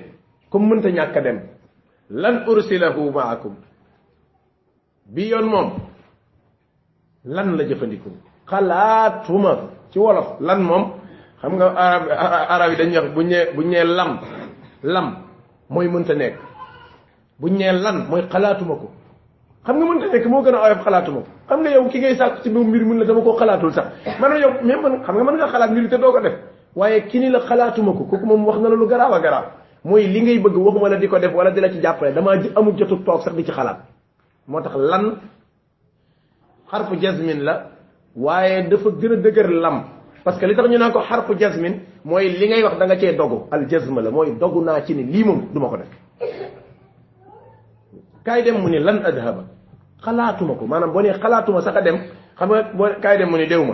[0.49, 1.39] comme mënta ñàkk dem?
[2.09, 3.55] Lan ursilahu maakum?
[5.13, 5.69] Bi yoon moom
[7.25, 8.11] lan la jëfandikoo
[8.49, 9.51] xalaatuma
[9.91, 10.83] ci wolof lan moom?
[11.41, 12.03] Xam nga arab
[12.53, 14.11] arab yi dañuy wax buñ nee buñ nee lam
[14.83, 15.07] lam
[15.69, 16.35] mooy mënta nekk.
[17.39, 18.87] Buñ nee lan mooy xalaatuma ko
[19.65, 22.15] xam nga mënta nekk moo gën a oyof xalaatuma ko xam nga yow ki ngay
[22.15, 23.85] sàkk ci biir mbir mun la dama koo xalaatul sax
[24.19, 26.33] man yow même man xam nga mën nga xalaat mbir te doo ko def
[26.75, 29.45] waaye ki ni la xalaatuma ko kooku moom wax na la lu garaaw a garaaw
[29.83, 32.35] mooy li ngay bëgg waxuma la di ko def wala di la ci jàppale damaa
[32.55, 33.77] amul jotu toog sax di ci xalaat
[34.47, 35.17] moo tax lan
[36.71, 37.69] xarfu jasmin la
[38.15, 39.83] waaye dafa gën a dëgër lam.
[40.23, 42.97] Parce que li tax ñu naan ko xarfu jasmin mooy li ngay wax da nga
[42.97, 45.87] cee dogu al jasma la mooy dogu naa ci ni lii moom duma ko def
[48.23, 49.43] kaay dem mu ni lan adhaba
[50.05, 51.97] xalaatuma ko maanaam boo nee xalaatuma sax a dem
[52.37, 53.73] xam nga boo kaay dem mu ni déw ma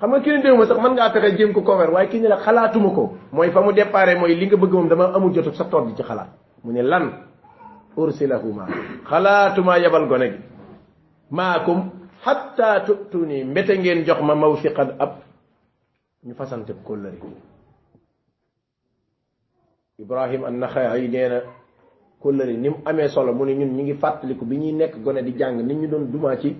[0.00, 1.90] xam nga ki ni déw ma sax mën ngaa fexe jéem ko cover?
[1.90, 4.88] Waaye ki ni la xalaatuma ko mooy fa mu déparé mooy li nga bëgg moom
[4.88, 6.28] dama amul jotu sa toog di ci xalaat
[6.64, 7.04] mu ni lan
[7.96, 8.66] ursilahu ma.
[9.10, 10.38] Xalaatuma yebal gone gi
[11.30, 11.90] maakum
[12.24, 15.12] hatta tutuni mbete ngeen jox ma mawfiqan ab.
[16.24, 17.18] Ñu fasante kóllëri
[19.98, 21.38] ibrahim an naxaay nee na
[22.20, 25.22] kóllëri ni mu amee solo mu ne ñun ñu ngi fàttaliku bi ñuy nekk gone
[25.22, 26.56] di jàng nit ñu doon dumaa ci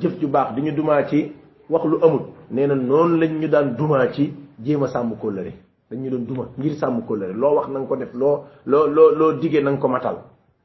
[0.00, 1.32] jëf ju baax di ñu dumaa ci
[1.68, 2.20] wax lu amul.
[2.50, 5.52] Nee na noonu lañ ñu daan dumaa ci jéem a sàmm kóllëri
[5.90, 8.86] dañ ñu doon duma ngir sàmm kóllëri loo wax na nga ko def loo loo
[8.86, 10.16] loo loo digee na nga ko matal.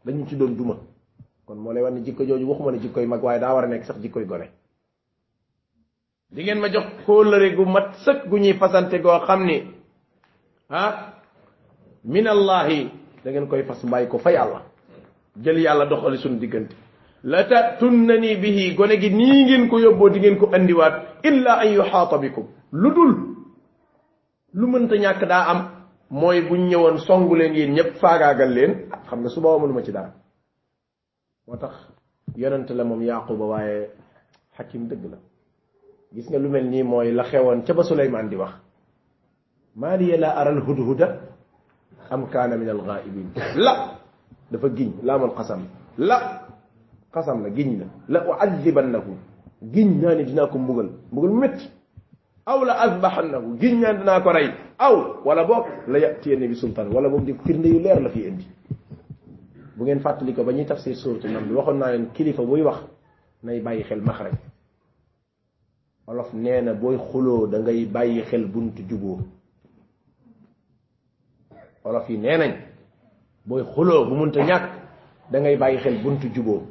[0.06, 0.76] Dañu ci doon duma.
[1.46, 3.68] Kon moo lay wax ne jikko jooju waxuma ne jikkoy mag waaye daa war a
[3.68, 4.50] nekk sax jikkoy gone.
[6.32, 9.64] Di ngeen ma jox kóllëre gu mat sëkk gu ñuy fasante goo xam ni
[10.70, 11.14] ah
[12.04, 12.92] min allahi
[13.24, 14.62] da ngeen koy fas bàyyi ko fa yàlla.
[15.42, 16.76] Jël yàlla doxali suñu diggante.
[17.24, 21.74] La tatunnani bihi gone gi nii ngeen ko yóbboo di ngeen ko andiwaat illa an
[21.74, 22.46] yuxaata bikum.
[22.72, 23.12] Lu dul
[24.54, 25.60] lu mënta ñàkk daa am
[26.10, 28.72] mooy buñ ñëwoon songu leen yéen ñëpp faagaagal leen.
[29.10, 30.14] Xam nga suba mënuma ci dara.
[31.48, 31.74] Moo tax
[32.36, 33.90] yonent la moom yaquba waaye
[34.58, 35.18] xakim dëgg la.
[36.14, 38.54] Gis nga lu mel mooy la xewoon ca ba suleymaan di wax.
[39.76, 41.19] Maa liya la aral hudhuda
[42.14, 43.74] أم كان من الغائبين؟ لا.
[44.52, 44.92] دفا جن.
[45.04, 45.62] لا من قسم.
[45.98, 46.42] لا.
[47.14, 47.88] قسم جن.
[48.08, 49.06] لا أعذبنه.
[49.64, 50.90] جن نجناكم مغل.
[51.14, 51.60] مغل مت.
[52.48, 53.56] أو لا أذبحنه.
[53.62, 54.54] جن نجناكم رأي.
[54.82, 54.94] أو
[55.28, 58.48] ولا بوك لا يأتيني بسلطان ولا بوك دي كرن دي لير لفي عندي.
[59.78, 61.56] بغين فاتلي كو بني تفسير سورة النمل.
[61.58, 62.80] وخونا نايون كليفة بوي وخ.
[63.44, 64.34] ناي باي خيل مخرج
[66.10, 69.20] olof neena boy xuloo da ngay bàyyi xel bunt jubóo
[71.84, 72.52] olof yi nee nañ
[73.46, 74.64] booy xuloo bu munta ñàkk
[75.32, 76.62] da ngay bàyyi xel buntu juboo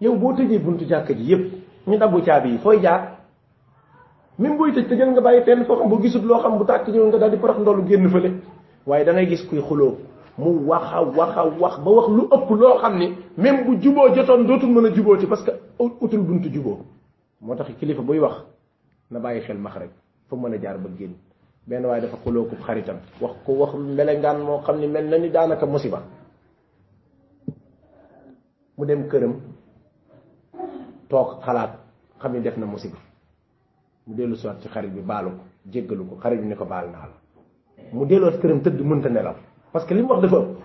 [0.00, 1.52] yow boo tëjee buntu jàkk ji yépp
[1.86, 3.18] ñu dabbu caabi yi fooy jaar
[4.38, 6.88] même booy tëj tëjal nga bàyyi fenn foo xam bu gisut loo xam bu tàkk
[6.88, 8.30] ñëw nga daal di parax ndolu génn fële
[8.86, 9.96] waaye da ngay gis kuy xuloo
[10.38, 13.14] mu wax a wax ba wax lu ëpp loo xam ni.
[13.36, 16.78] Même bu juboo jotoon dootul mën a juboo ci parce que utul buntu juboo
[17.40, 18.44] moo tax kilifa buy wax
[19.10, 19.90] na bàyyi xel max rek
[20.28, 21.14] fa mën a jaar ba génn
[21.66, 25.16] benn waaye dafa xuloo ko xaritam wax ko wax melengaan moo xam ni mel na
[25.18, 26.02] ni daanaka musiba
[28.76, 29.34] mu dem këram
[31.08, 31.72] toog xalaat
[32.20, 32.98] xam ni def na musiba
[34.06, 36.90] mu dellu siwaat ci xarit bi baalu ko jéggalu ko xarit bi ne ko baal
[36.90, 37.16] naa la
[37.92, 39.34] mu delluwaat këram tëdd mënta nelaw
[39.72, 40.58] parce que li mu wax dafa ëpp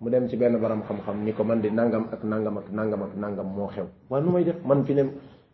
[0.00, 3.02] mu dem ci benn borom xam-xam ni ko man di nangam ak nangam ak nangam
[3.02, 5.02] ak nangam moo xew waaye nu may def man fi ne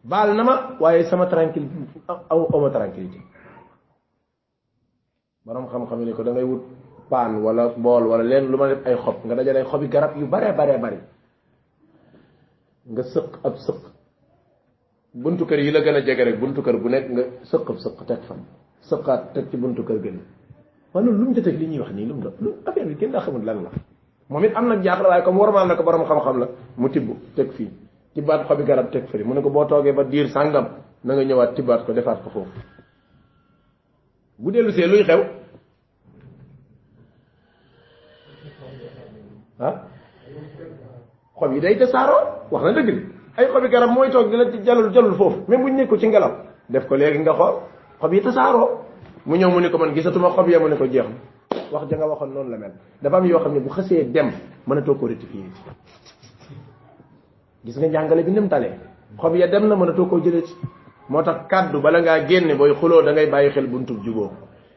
[0.05, 1.69] baal na ma waaye sama tranquille
[2.09, 3.19] aw awma tranquillité
[5.47, 6.63] borom xam-xam yi ni ko da ngay wut
[7.11, 10.27] paan wala bool wala leen lu ma def ay xob nga dajale xobi garab yu
[10.27, 10.99] bare bare bari
[12.93, 13.81] nga sëq ab sëq
[15.15, 17.79] buntu kër yi la gën a jege rek buntu kër bu nekk nga sëq ab
[17.79, 18.35] sëq teg fa
[18.89, 20.19] sëqaat teg ci buntu kër gën
[20.95, 22.23] loolu lu mu jotee li ñuy wax nii lu mu
[22.67, 23.71] affaire bi kenn daa xamul lan la
[24.29, 27.09] moom it am nag jaaxle waaye comme warmaal na ko borom xam-xam la mu tibb
[27.37, 27.71] teg fii
[28.15, 30.67] tibbaat xobi garab teg fëri mu ne ko boo toogee ba diir sàngam
[31.05, 32.51] na nga ñëwaat tibbaat ko defaat ko foofu
[34.39, 35.21] bu dellu see luy xew
[39.61, 39.75] ah
[41.39, 43.03] xob yi day tasaaroo wax na dëgg de
[43.37, 46.07] ay xobi garab mooy toog di la jalul jalul foofu même bu ñu nekku ci
[46.09, 46.33] ngelaw
[46.69, 47.55] def ko léegi nga xool
[48.01, 48.69] xob yi tasaaroo
[49.27, 51.07] mu ñëw mu ne ko man gisatuma xob ya mu ne ko jeex
[51.73, 52.73] wax ja nga waxoon noonu la mel
[53.03, 54.31] dafa am yoo xam ne bu xësee dem
[54.67, 55.45] mënatoo ko rectifier
[57.65, 58.75] gis nga njàngale bi ni mu talee
[59.19, 60.55] xob ya dem na mënatoo koo jëlee ci.
[61.09, 64.31] Moo tax kàddu bala ngaa génne booy xuloo da ngay bàyyi xel buntu juboo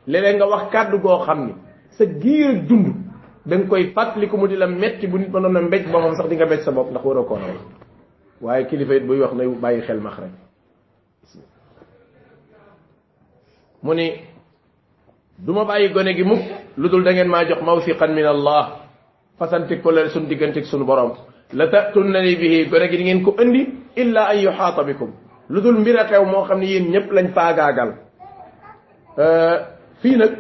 [0.07, 1.53] léeg-léeg nga wax kàddu goo xam ni
[1.97, 2.93] sa giir dund
[3.45, 6.27] da nga koy fàttaliku mu di la metti bu nit mënoon a mbéj boppam sax
[6.29, 7.57] di nga mbéj sa bopp ndax waroo koo wax
[8.41, 10.31] waaye kilifa it buy wax na bàyyi xel max rek.
[13.83, 14.11] Mu ni
[15.37, 16.41] du ma bàyyi gone gi mukk
[16.77, 18.81] lu dul da ngeen maa jox mawsiqan min allah.
[19.37, 21.11] Fasanti ko leen suñ diggantik suñu borom
[21.53, 23.61] la tatunnani bihi gone gi ngeen ko andi
[23.95, 25.11] illa an yuxaata bikum.
[25.49, 27.91] Lu dul mbir a xew moo xam ne yéen ñëpp lañ faagaagal.
[30.01, 30.31] Fii nag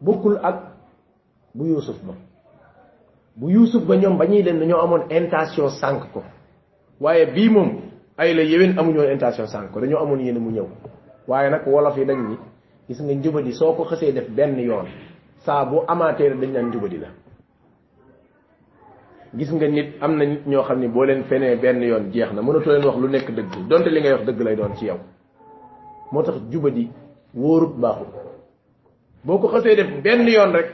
[0.00, 0.56] bokkul ak
[1.54, 2.14] bu yusuf ba.
[3.36, 6.22] Bu yusuf ba ñoom ba ñuy dem dañoo amoon intention sànq ko.
[7.00, 7.70] Waaye bii moom
[8.18, 10.66] ay la yéwén amuñoon intention sànq ko dañoo amoon yéen mu ñëw.
[11.28, 12.36] Waaye nag wolof yi dañ ni
[12.88, 14.86] gis nga njubadi soo ko xësee def benn yoon
[15.46, 17.08] saa bu amaatee dañ naan njubadi la
[19.34, 22.32] gis nga nit am na nit ñoo xam ne boo leen fenee benn yoon jeex
[22.32, 24.86] na mënatoo leen wax lu nekk dëgg donte li ngay wax dëgg lay doon ci
[24.86, 24.98] yow.
[26.12, 26.90] Moo tax jubadi
[27.34, 28.06] wóorut baaxul.
[29.24, 30.68] Boo ko xësee def benn yoon rek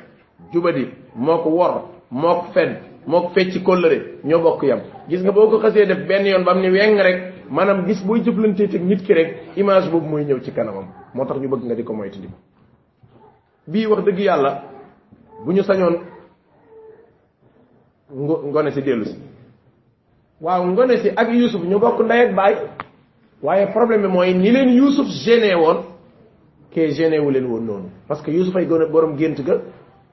[0.53, 4.81] jubadi moo ko wor moo ko fen moo ko fecc kóllëre ñoo bokk yam.
[5.09, 8.03] Gis nga boo ko xësee def benn yoon ba am ni weng rek maanaam gis
[8.05, 10.87] booy jëflantee teg nit ki rek image boobu mooy ñëw ci kanamam.
[11.15, 12.29] Moo tax ñu bëgg nga di ko moytandi
[13.67, 14.63] bii wax dëgg yàlla
[15.45, 15.97] bu ñu sañoon
[18.13, 19.17] ngone si dellu si
[20.41, 22.55] waaw ngone si ak yusuf ñu bokk ndey ak baay.
[23.43, 25.85] Waaye problème bi mooy ni leen yusuf gêné woon
[26.71, 27.89] kee gêné wu leen woon noonu.
[28.09, 29.59] Parce que yusuf ay gone borom gént ga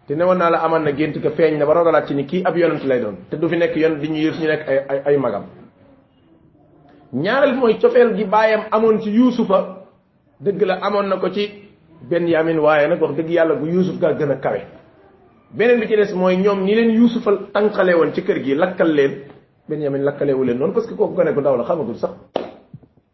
[0.08, 2.43] te newoon naa la aman na gént ga feeñ na ba rogalaat ci ni kii
[2.45, 5.01] ab yonent lay doon te du fi nekk yon di ñu yëf ñu nekk ay
[5.06, 5.43] ay magam.
[7.13, 9.86] Ñaareel mooy cofeel gi baayam amoon ci yuusufa
[10.41, 11.49] dëgg la amoon na ko ci
[12.10, 14.62] benyamin waaye nag wax dëgg yàlla bu yuusuf gaa gën a kawe
[15.54, 18.94] beneen bi ci des mooy ñoom ñi leen yuusufa tànqale woon ci kër gi lakkal
[18.94, 19.13] leen.
[19.68, 22.12] Benyamin lakkalewu leen noonu parce que kooku gone gu ndaw la xamagul sax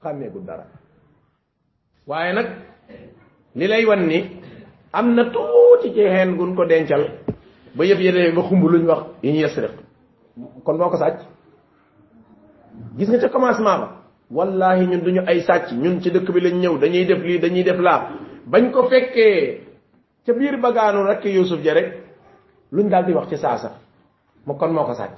[0.02, 0.66] xàmmeegul dara.
[2.08, 2.48] Waaye nag
[3.56, 4.40] li lay wan ni
[4.94, 7.04] am na tuuti ci xeen gun ko dencal
[7.76, 9.72] ba yëpp yéene ba xumb luñ wax yi ñu yesriq
[10.64, 11.20] kon moo ko sàcc.
[12.98, 16.56] Gis nga ca commencement ba wallahi ñun duñu ay sàcc ñun ci dëkk bi lañ
[16.60, 18.10] ñëw dañuy def lii dañuy def laa.
[18.48, 19.62] Bañ ko fekkee
[20.26, 22.09] ca biir bagaanu rek yusuf ja rek
[22.72, 23.72] luñ daal di wax ci saasa
[24.46, 25.18] mo kon moo ko sàcc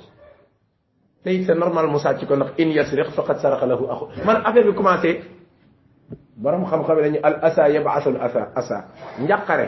[1.23, 4.41] te it c'est normal mu sàcc ko ndax in yasriq faqad saraqa lahu axu man
[4.45, 5.21] affaire bi commencé
[6.37, 8.85] borom xam-xam dañu al asa yabasul asa asa.
[9.19, 9.67] Njàqare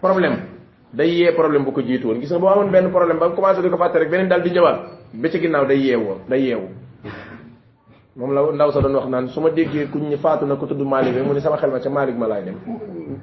[0.00, 0.36] problème
[0.92, 3.62] day yee problème bu ko jiitu woon gis nga boo amoon benn problème ba commencé
[3.62, 4.78] di ko fàtte rek beneen daal di ñëwaat
[5.14, 6.68] ba ci ginnaaw day yeewoo day yeewu
[8.16, 10.66] moom la ndaw sa doon wax naan su ma déggee kuñ ñu faatu na ko
[10.66, 12.56] tudd Malick rek mu ne sama xel ma ca Malick ma laay dem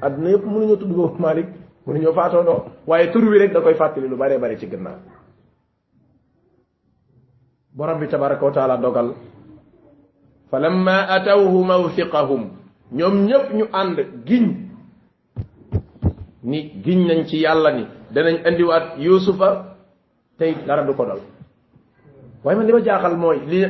[0.01, 1.47] adduna yëpp mënuñoo tudd boobu Malick
[1.87, 4.97] mënuñoo faatoo doo waaye tur wi rek da koy fàttali lu bare bare ci ginnaaw.
[7.73, 9.13] Borom bi tabaraka wa taala dogal.
[10.51, 12.49] Fa lamma atawhu mawthiqahum.
[12.91, 14.45] Ñoom ñëpp ñu ànd giñ.
[16.43, 17.87] Ni giñ nañ ci yàlla ni.
[18.11, 19.77] Danañ andiwaat yusufa
[20.37, 21.19] tey dara du ko dal.
[22.43, 23.63] Waaye man li ma jaaxal mooy li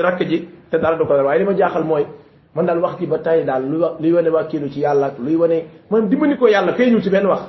[0.00, 1.24] rakk ji te dara du ko dal.
[1.26, 2.06] Waaye li ma jaaxal mooy
[2.54, 5.36] man daal wax ci ba tay daal luy luy wane wàkkiilu ci yàlla ak luy
[5.36, 7.42] wane man dimbali ko yàlla feeñul ci benn wax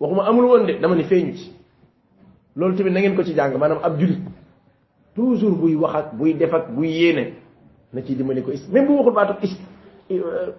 [0.00, 1.52] waxuma amul woon de dama ni feeñu ci
[2.56, 4.18] loolu tamit na ngeen ko ci jàng maanaam ab julit.
[5.14, 7.32] Toujours buy wax ak buy def ak buy yéene
[7.92, 9.56] na ci dimbali ko is même bu waxul baatu is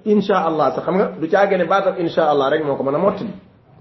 [0.06, 2.96] insha allah sax xam nga du caagee ne baatab insha allah rek moo ko mën
[2.96, 3.30] a mottali.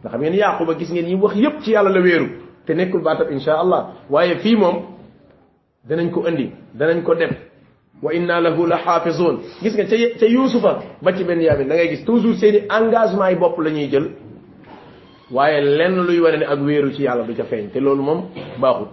[0.03, 2.27] Nga xam ngeen yaquba gis ngeen yi wax yépp ci yàlla la wéeru
[2.67, 3.93] te nekkul baatab insha allah.
[4.11, 4.77] Waaye fii moom
[5.89, 7.33] danañ ko andi danañ ko def
[8.03, 9.43] وإنا له لحافظون.
[9.63, 10.65] جس كان تي يوسف
[11.03, 14.15] باتي بن يامين نغي جس توزور سيني أنغاز ماي بوب لنيي جيل
[15.31, 18.31] واي لين لوي وراني اك ويرو سي يالا دوتا فين تي لولو موم
[18.63, 18.87] باخو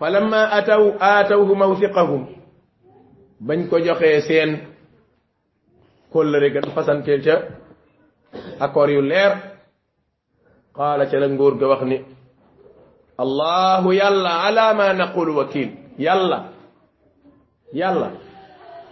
[0.00, 2.26] فلما اتوا اتوه موثقهم
[3.40, 4.58] بن كو جوخي سين
[6.12, 7.48] كل ريغا فسان كيل تا
[8.60, 9.32] اكور يو لير
[10.74, 11.98] قال تي لا نغور غا واخني
[13.20, 16.52] الله يلا على ما نقول وكيل yàlla
[17.72, 18.10] yàlla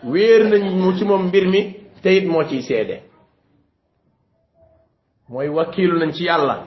[0.04, 3.02] wéer nañ mu ci moom mbir mi te it moo ciy seede.
[5.28, 6.66] Mooy wakiilu nañ ci yàlla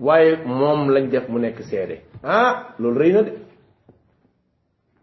[0.00, 2.02] waaye moom lañ def mu nekk seede.
[2.22, 3.32] Ah loolu rëy na de.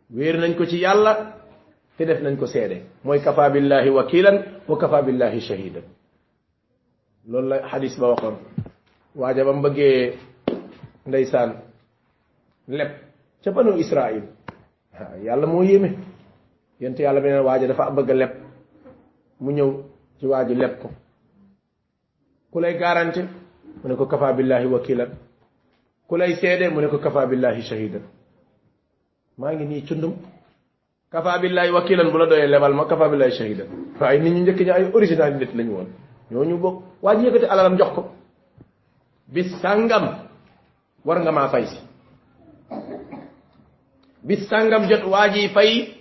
[0.10, 1.34] Wéer nañ ko ci yàlla
[1.98, 2.84] te def nañ ko seede.
[3.04, 4.38] Mooy kafa billahi wakilan
[4.68, 5.84] wa kafa billahi shahidan
[7.28, 8.36] loolu la xadis ba waxoon.
[9.16, 10.14] Waaja ba mu bëggee
[11.08, 11.52] ndeysaan
[12.68, 12.92] leb
[13.44, 14.24] ca banu israil
[15.24, 15.90] yàlla moo yéeme
[16.80, 18.32] yent yàlla beneen waaja dafa bëgg leb.
[19.40, 19.70] Mu ñëw
[20.20, 20.90] ci waaji leb ko.
[22.52, 23.22] Ku lay garanti?
[23.84, 25.10] Mu ne ko kafa billahi wakilan.
[26.08, 26.70] Ku lay seede?
[26.70, 28.02] Mu ne ko kafa billahi shahidan.
[29.38, 30.14] Maa ngi nii cundum.
[31.12, 33.68] Kafa billahi wakilan bu la doyee lebal ma kafa billahi shahidan.
[34.00, 35.88] Waaye nit ñu njëkk ñi ay original nit lañu woon.
[36.32, 36.84] Ñooñu bokk.
[37.04, 38.12] Waa ji yëkkati alalam jox ko.
[39.28, 40.06] Bis sàngam
[41.06, 41.78] war nga maa fay si
[44.28, 45.94] bis sàngam jot waa ji fay.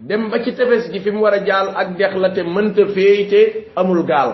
[0.00, 2.86] Dem ba ci tefes gi fi mu war a jaal ak dex la te mënta
[2.94, 3.40] féey te
[3.76, 4.30] amul gaal.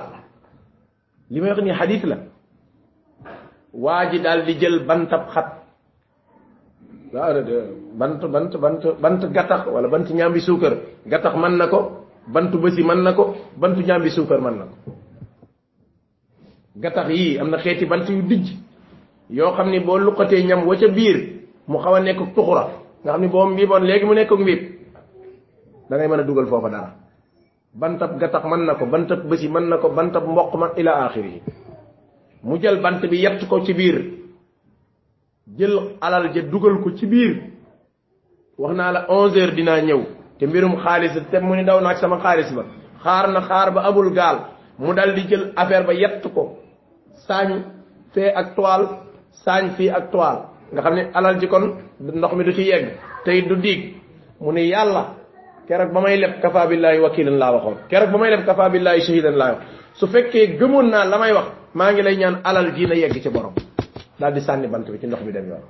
[1.30, 2.16] Li may wax ni xadis la.
[3.72, 5.48] Waa ji daal di jël bantab xat.
[7.98, 10.74] Bant bant bant bant gattax wala bant ñaambi suukar.
[11.06, 14.74] Gattax mën na ko bantu bësi mën na ko bantu ñaambi suukar mën na ko.
[16.76, 18.52] Gattax yii am na xeeti bant yu dijj
[19.30, 22.64] yoo xam ni boo luqatee ñam wa ca biir mu xaw a nekk tuxura.
[23.04, 24.60] Nga xam ni boo mbiiboon léegi mu nekk mbiib
[25.88, 26.90] da ngay mën a dugal foofa dara.
[27.74, 31.42] Bantab gattax mën na ko bantab bësi mën na ko bantab mboq man ila axiri.
[32.42, 33.96] Mu jël bant bi yett ko ci biir.
[35.58, 37.42] Jël alal ja dugal ko ci biir.
[38.58, 40.00] Wax naa la onze heures dinaa ñëw.
[40.38, 42.64] Te mbirum xaalis te mu ni daw naag sama xaalis ba.
[43.02, 44.38] Xaar na xaar ba amul gaal.
[44.78, 46.58] Mu dal di jël affaire ba yett ko.
[47.26, 47.62] Saañ
[48.14, 48.88] fee ak toile
[49.44, 52.86] saañ fii ak toile nga xam ne alal ji kon ndox mi du ci yegg
[53.24, 53.94] tey du diig
[54.40, 55.14] mu ni yàlla
[55.68, 57.76] keroog ba may leb kafa billahi wakilan laa waxoon.
[57.88, 59.56] Keroog ba may leb kafa billahi shahidan wax
[59.94, 63.16] su fekkee gëmoon naa la may wax maa ngi lay ñaan alal ji na yegg
[63.22, 63.52] ci borom.
[64.18, 65.62] Daal di sànni bant bi ci ndox mi dem yoon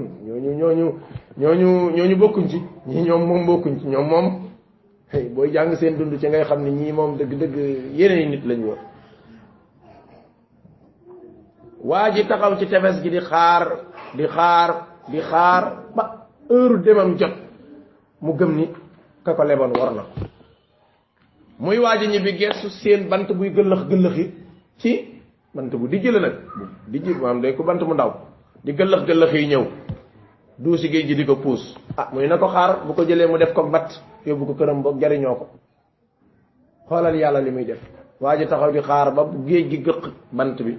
[0.26, 0.86] ñooñu ñooñu
[1.38, 2.58] ñooñu ñooñu bokkuñ ci.
[2.86, 3.86] Ñii ñoom moom bokkuñ ci.
[3.86, 4.26] Ñoom moom
[5.34, 7.56] booy jàng seen dund ci ngay xam ne ñii moom dëgg dëgg
[7.98, 8.78] yeneen nit lañ woon
[11.84, 13.62] waa ji taxaw ci tefes gi di xaar
[14.16, 14.70] di xaar
[15.08, 15.62] di xaar
[15.94, 17.34] ba heure demam jot
[18.20, 18.66] mu gëm ni
[19.24, 20.04] ka ko leboon war na
[21.58, 24.24] muy waaji ñibbi gestu seen bant buy gëllëx gëllëxi
[24.78, 24.92] ci
[25.54, 26.34] bant bu dijj la nag
[26.88, 28.12] dijj maam day ko bant mu ndaw
[28.64, 29.64] di gëllëx gëllëx yi ñëw
[30.58, 33.38] duusi géej ji di ko puus ah muy na ko xaar bu ko jëlee mu
[33.38, 33.88] def ko bat
[34.26, 35.46] yóbbu ko këram ba jariñoo ko.
[36.88, 37.78] Xoolal yàlla li muy def.
[38.20, 40.02] Waa ji taxaw di xaar ba géej gi gëq
[40.32, 40.76] bant bi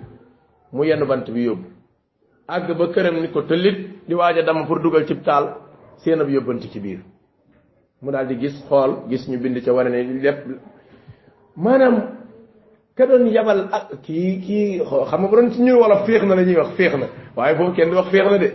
[0.73, 1.67] mu yenn bant bi yóbbu
[2.47, 5.55] àgg ba këram ni ko tëllit di waaj a dama pour dugal cib taal
[6.03, 6.99] seen ab yóbbanti ci biir
[8.01, 10.45] mu daal di gis xool gis ñu bind ca wane ne lépp
[11.55, 11.95] maanaam
[12.95, 16.43] ka doon yabal ak kii kii xam nga doon ci ñun wala féex na la
[16.43, 17.07] ñuy wax féex na.
[17.35, 18.49] Waaye foofu kenn di wax féex na de.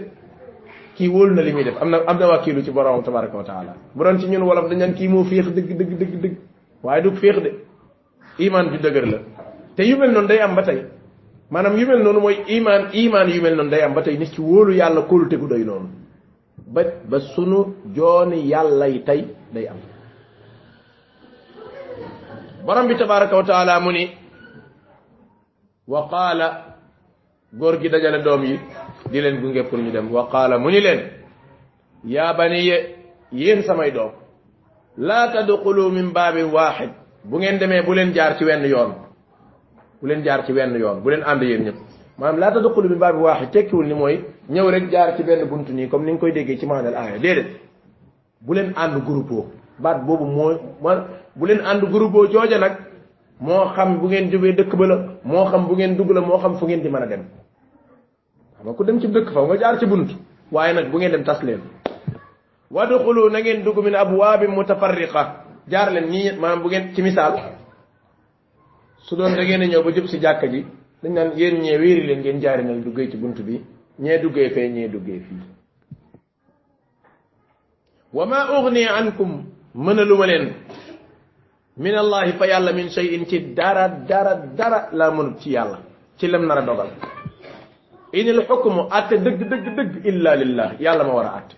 [0.97, 1.77] Kii wóolu na li muy def.
[1.81, 3.75] Am na am na wakiilu ci borom tabaraka wa taala.
[3.95, 6.37] Bu doon ci ñun wolof dañ naan kii moo féex dëgg dëgg dëgg dëgg.
[6.83, 7.51] Waaye du féex de.
[8.39, 9.19] Iman ju dëgër la.
[9.75, 10.85] Te yu mel noonu day am ba tey
[11.51, 14.33] maanaam yu mel noonu mooy iman iman yu mel noonu day am ba tey nit
[14.35, 15.89] ci wóolu yàlla kóolute gu doy noonu
[16.75, 19.25] ba ba sunu jooni yàlla yi tey
[19.55, 19.77] day am
[22.67, 24.11] borom bi tabaraka wa taala mu ni
[25.87, 26.47] wa qaala
[27.53, 28.59] góor gi dajale doom yi
[29.11, 31.01] di leen gunge pour ñu dem wa qaala mu ni leen
[32.05, 32.97] yaa baniye
[33.33, 34.11] yéen samay doom
[34.99, 36.91] laa tadxulu min baabin waaxid
[37.25, 39.06] bu ngeen demee bu leen jaar ci wenn yoon
[40.01, 41.01] bu leen jaar ci wenn yoon.
[41.03, 41.77] Bu leen ànd yéen ñëpp.
[42.19, 45.73] Maanaam laa tadxulu min baabin waaxid tekkiwul ni mooy ñëw rek jaar ci benn buntu
[45.73, 47.19] nii comme ni nga koy déggee ci maanal aaya.
[47.19, 47.47] Déedéet.
[48.41, 49.45] Bu leen ànd groupe
[49.79, 50.53] baat boobu moo
[51.37, 52.73] bu leen ànd groupe jooja nag
[53.41, 56.39] moo xam bu ngeen jubee dëkk ba la moo xam bu ngeen dugg la moo
[56.39, 57.25] xam fu ngeen di mën a dem.
[58.59, 60.09] Xam ku dem ci dëkk faw nga jaar ci bunt
[60.53, 61.61] waaye nag bu ngeen dem tas leen.
[62.71, 65.23] Wadxulu na ngeen dugg min abwaabin mutafarriqa.
[65.69, 67.33] Jaar leen ñii maanaam bu ngeen ci misaal
[69.07, 70.61] su doon da ngeen ñëw ba jub si jàkka ji.
[71.03, 73.63] Dañ naan yéen ñee wéeri leen ngeen jaari nag duggee ci bunt bi.
[73.99, 75.41] Ñee duggee fee ñee duggee fii
[78.13, 79.45] wa ma ugni ankum
[79.75, 80.47] mënaluma leen
[81.77, 85.79] min allahi fa yàlla min shay'in ci dara dara dara laa mënut ci yàlla.
[86.17, 86.89] Ci lem nar a dogal.
[88.13, 90.71] Inil xukmu atte dëgg dëgg dëgg illa lillah.
[90.81, 91.55] Yàlla ma war a atte.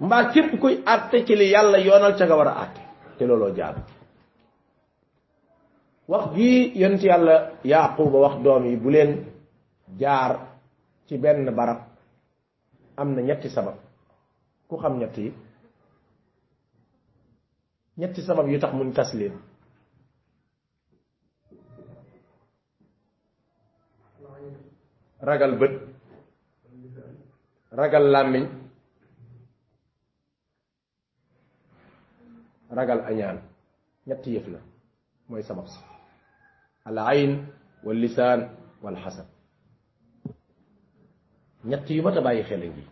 [0.00, 2.80] Mbaa képp kuy atte ci li yàlla yoonal ca nga war a atte.
[3.18, 3.80] Te looloo jaadu
[6.08, 9.24] wax gii yonent yàlla yaquba wax doom yi bu leen
[9.98, 10.32] jaar
[11.06, 11.80] ci benn barab.
[12.96, 13.76] Am na ñetti sabab.
[14.68, 15.32] Ku xam ñett yi
[17.98, 19.34] ñetti sabab yu tax mun tas leen.
[25.20, 25.74] Ragal bët.
[27.70, 28.44] Ragal làmmiñ.
[32.70, 33.38] Ragal añaan.
[34.06, 34.58] Ñetti yëf la.
[35.28, 35.91] Mooy sabab si
[36.84, 37.32] al ayn
[37.84, 38.48] wal lisaan
[38.82, 39.26] wal xasad
[41.64, 42.84] ñett yu mat a bàyyi xel ngi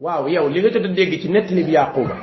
[0.00, 2.16] waaw yow li nga a dégg ci nettali bi yaquba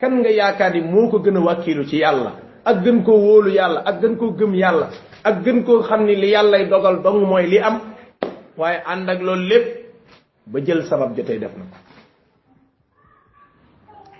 [0.00, 2.32] kan nga yaakaar ni moo ko gën a wàkkiilu ci yàlla
[2.64, 4.90] ak gën koo wóolu yàlla ak gën koo gëm yàlla
[5.24, 7.80] ak gën koo xam ni li yàllay dogal dong mooy li am
[8.56, 9.66] waaye ànd ak loolu lépp
[10.46, 11.76] ba jël sabab jotee def na ko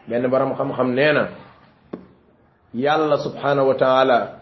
[0.08, 1.28] benn borom xam-xam nee na
[2.74, 4.41] yàlla subhanahu wa taala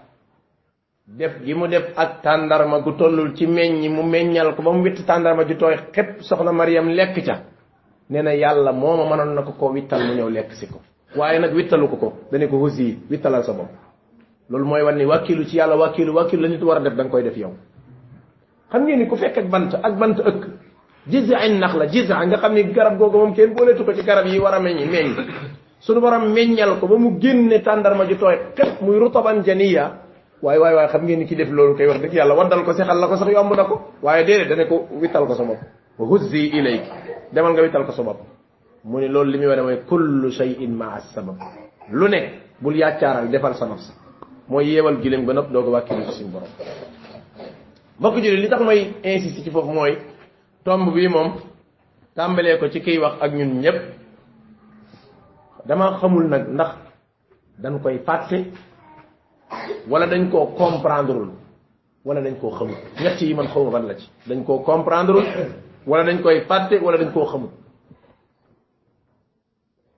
[1.16, 4.82] def gi mu def ak tàndarma gu tollul ci meññi mu meññal ko ba mu
[4.82, 7.42] witt tàndarma ju tooy xépp soxna mariam lekk ca.
[8.10, 10.80] Nee na yàlla mooma mënoon na ko wittal mu ñëw lekk si ko.
[11.16, 12.12] Waaye nag wittalu ko ko.
[12.30, 13.70] Dane ko husi wittalal sa bopp.
[14.48, 17.02] Loolu mooy wan ni wàkkilu ci yàlla wàkkilu wàkkilu la nit war a def da
[17.04, 17.52] nga koy def yow.
[18.70, 20.42] Xam ngeen ni ku fekk ak bant ak bant ëkk
[21.06, 24.02] jisa añ nax la jisa nga xam ni garab googu moom kenn booleetu ko ci
[24.02, 25.14] garab yi war a meññi meññ.
[25.80, 30.09] Suñu borom meññal ko ba mu génne tàndarma ju tooy xet muy rutaban janiya
[30.42, 32.98] waaye waaye waaye xam ngeen ki def loolu koy wax dëgg yàlla waddal ko sexal
[33.00, 35.60] la ko sax yomb na ko waaye déedéet dane ko wittal ko sa bopp
[35.98, 36.82] huzzi ilayk.
[37.32, 38.20] Demal nga wittal ko sa bopp
[38.84, 41.36] mu ne loolu li muy wane mooy kullu shay'in maa sabab.
[41.92, 43.66] Lu ne bul yàccaaral defal sa
[44.48, 46.48] mooy yeewal gileem ba nopp doo ko wàkkilu ci suñu borom.
[47.98, 49.98] Mbokk julli li tax mooy insiste ci foofu mooy
[50.64, 51.32] tomb bii moom
[52.16, 53.76] tàmbalee ko ci kiy wax ak ñun ñëpp
[55.66, 56.70] dama xamul nag ndax
[57.62, 58.50] dañ koy fàtte
[59.88, 61.30] wala dañ koo comprendreul.
[62.04, 62.76] Wala dañ koo xamul.
[63.02, 64.08] Ñett yi man xawma ban la ci.
[64.28, 65.24] Dañ koo comprendreul
[65.86, 67.50] wala dañ koy fàtte wala dañ koo xamul.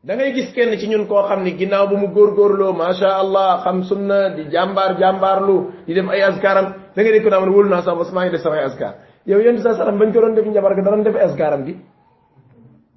[0.05, 3.63] Da ngay gis kenn ci ñun koo xam ni ginnaaw bu mu góorgóorloo macha allah
[3.65, 7.51] xam sunna di jàmbaar jàmbaarlu di def ay askaram da ngay dégg ko naa man
[7.55, 8.95] wóolu naa sax bas maa ngi def samay askar
[9.27, 11.77] yow yéen sa salam bañ ko doon def njabar ga danañ def askaram di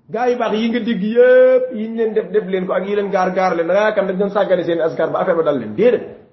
[0.10, 2.88] gaa yu baax yi nga dégg yëpp yi ñu leen def def leen ko ak
[2.88, 3.68] yi leen gaar gaar leen.
[3.68, 5.76] Da ngaa yaakaar dañ doon sàggane seen askar ba affaire ba dal leen.
[5.76, 6.25] Déedéet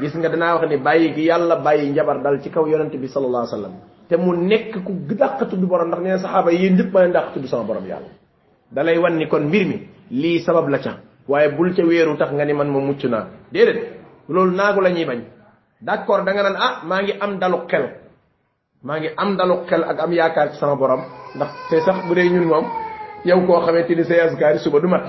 [0.00, 3.08] gis nga danaa wax ni bàyyi gi yàlla bàyyi njabar dal ci kaw yonente bi
[3.08, 3.74] sallallahu alayhi wasallam
[4.08, 7.46] te mu nekk ku dàq tudd borom ndax nee saxaaba yi ñëpp ma dàq tudd
[7.46, 8.08] sama borom yàlla.
[8.72, 10.92] Dalay wan ni kon mbir mi lii sabab la ca.
[11.28, 13.26] Waaye bul ca wéeru tax nga ni man ma mucc naa.
[13.52, 15.20] Déedéet loolu naagu la ñuy bañ.
[15.80, 17.84] D'accord da nga naan ah maa ngi am dalu xel.
[18.82, 21.00] Maa ngi am dalu xel ak am yaakaar ci sama borom.
[21.36, 22.64] Ndax te sax bu dee ñun moom
[23.24, 25.04] yow koo xamante ni say askaari suba du mat.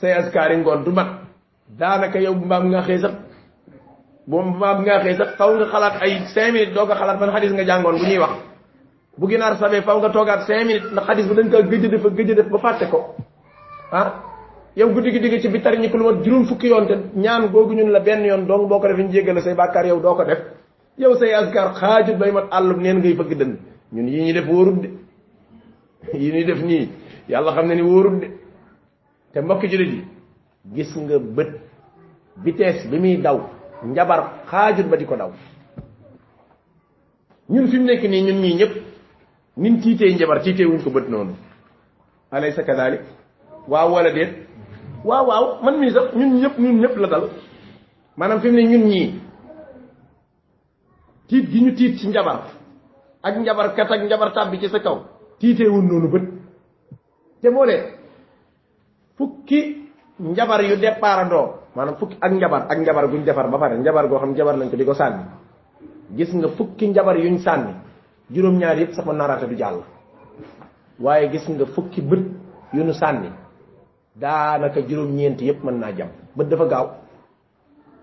[0.00, 1.08] Say askaari ngoon du mat.
[1.78, 3.14] Daanaka yow mbaam nga xëy sax
[4.28, 7.32] boo mbaam nga xëy sax faw nga xalaat ay cinq minutes doo ko xalaat ban
[7.32, 8.34] xadis nga jàngoon bu ñuy wax
[9.18, 12.04] bu ginaar sabee faw nga toogaat cinq minutes ndax xadis bu dañ ko gëj def
[12.16, 12.98] gëj def ba fàtte ko.
[13.90, 14.08] Ah
[14.76, 17.48] yow guddi digg ci bi tari ñi ko lu mat juróom fukki yoon te ñaan
[17.50, 20.14] googu ñun la benn yoon dong boo ko defee ñu jéggale say bàkkaar yow doo
[20.14, 20.38] ko def.
[20.98, 23.56] Yow say askar xaajut bay mat àllum neen ngay bëgg dënd
[23.92, 24.88] ñun yi ñuy def wóorut de.
[26.18, 26.88] Yi ñuy def nii.
[27.28, 28.26] Yàlla xam ne ni wóorut de.
[29.32, 30.04] Te mbokki julit yi
[30.74, 31.50] gis nga bët
[32.44, 34.20] vitesse bi muy daw njabar
[34.50, 35.32] xaajut ba di ko daw.
[37.48, 38.72] Ñun fi mu nekk nii ñun ñii ñëpp
[39.56, 41.34] nin tiitee njabar tiitee wuñ ko bët noonu.
[42.30, 43.00] Alaysa kadalik?
[43.68, 44.46] Waaw wala déet?
[45.04, 47.28] Waaw waaw man mii sax ñun ñëpp ñun ñëpp la dal.
[48.16, 49.20] Maanaam fi mu ne ñun ñii
[51.28, 52.42] tiit gi ñu tiit ci njabar
[53.22, 54.98] ak njabar kat ak njabar tàbbi ci sa kaw
[55.38, 56.24] tiitee wuñ noonu bët.
[57.40, 57.76] Te moo ne
[59.16, 64.08] fukki njabar yu départandoo maanaam fukki ak njabar ak njabar guñ defar ba pare njabar
[64.10, 65.22] goo xam njabar nañ ko di ko sànni.
[66.16, 67.72] Gis nga fukki njabar yuñ sànni
[68.34, 69.82] juróom-ñaar yëpp sax ma naraate du jàll.
[70.98, 72.24] Waaye gis nga fukki bët
[72.74, 73.30] yu nu sànni
[74.18, 76.86] daanaka juróom-ñeent yëpp mën naa jam bët dafa gaaw.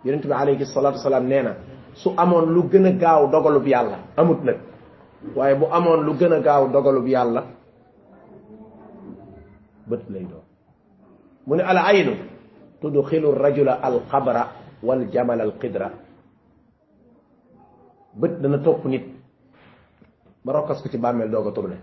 [0.05, 1.55] Yonent bi alayhi salatu wasalaam nee na
[1.95, 4.57] su amoon lu gën a gaaw dogalub yàlla amut nag.
[5.35, 7.43] Waaye bu amoon lu gën a gaaw dogalub yàlla
[9.89, 10.43] bët lay doon.
[11.45, 12.34] Mu ne al aynu
[12.91, 14.43] tudxilu rajula al xabra
[14.83, 15.91] wal jamal al qidra
[18.15, 19.05] bët dana topp nit
[20.45, 21.77] ba rokkas ko ci bàmmeel doog a tourné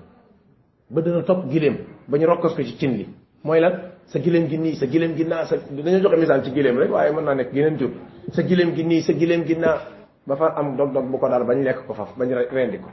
[0.91, 1.77] bët dana topp gileem
[2.09, 3.07] ba ñu rokkas ko ci cin li
[3.45, 6.51] mooy lan sa gileem gi nii sa gileem gi naa sa dañoo joxe misaal ci
[6.53, 7.91] gileem rek waaye mën naa nekk geneen jur
[8.33, 9.79] sa gileem gi nii sa gileem gi naa
[10.27, 12.91] ba fa am dog dog bu ko daal bañ lekk ko faf bañ rendi ko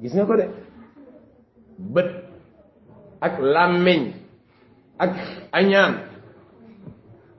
[0.00, 0.46] gis nga ko de?
[1.80, 2.08] Bët
[3.20, 4.12] ak làmmeñ
[5.02, 5.10] ak
[5.52, 5.92] añaan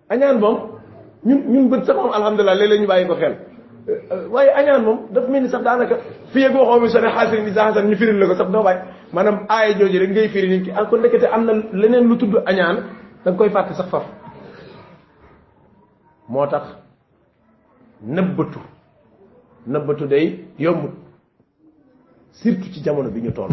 [0.09, 0.57] añaan moom
[1.25, 3.35] ñun ñun bët sax moom alhamdulilah léeg-léeg ñu bàyyi ko xel.
[4.33, 5.95] Waaye añaan moom dafa mel ni sax daanaka
[6.33, 8.81] fii ak waxoo mi sone xaasiri ni saxasan ñu firil la ko sax doo bàyyi.
[9.13, 12.17] Maanaam aaya jooju rek ngay firi nit ki ak ko ndekete am na leneen lu
[12.17, 12.77] tudd añaan
[13.23, 14.03] da nga koy fàtte sax faf
[16.29, 16.63] moo tax
[18.01, 18.59] nëbbatu
[19.67, 20.93] nëbbatu day yombut
[22.31, 23.51] surtout ci jamono bi ñu toll.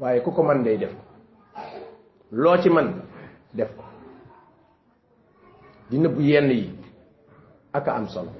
[0.00, 0.92] Waaye ku ko man day def
[2.32, 3.02] loo ci man
[3.54, 3.70] def.
[3.76, 3.84] Ko
[5.90, 6.70] di nëbbu yenn yi
[7.72, 8.30] aka am solo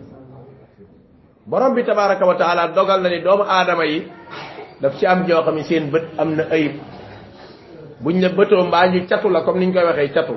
[1.46, 4.06] borom bi tabaraka wa taala dogal na ni doomu aadama yi
[4.80, 6.72] daf ci am ñoo xam ne seen bët am na ayib.
[8.02, 10.34] Buñ la bëtoo mbaa ñu catu la comme niñ koy waxee catu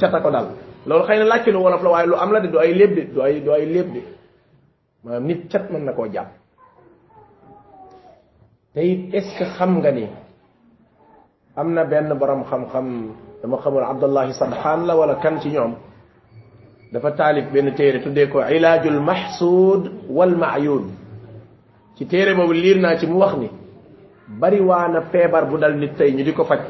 [0.00, 0.46] cata ko dal.
[0.86, 2.94] Loolu xëy na làcc lu wolof la waaye lu am la de du ay léeb
[2.94, 4.00] de du ay du ay léeb de.
[5.04, 6.28] Maanaam nit cat mën na koo jàpp.
[8.74, 10.06] Te it est ce que xam nga ni
[11.56, 12.86] am na benn borom xam-xam
[13.42, 15.74] dama xamul abdullahi sadxaan la wala kan ci ñoom
[16.92, 20.90] dafa taalif benn téere tuddee ko ilaajul mahsuud wal maayuun
[21.96, 23.50] ci téere boobu liir naa ci mu wax ni
[24.40, 26.60] bari waana feebar bu dal nit tey ñu di ko faj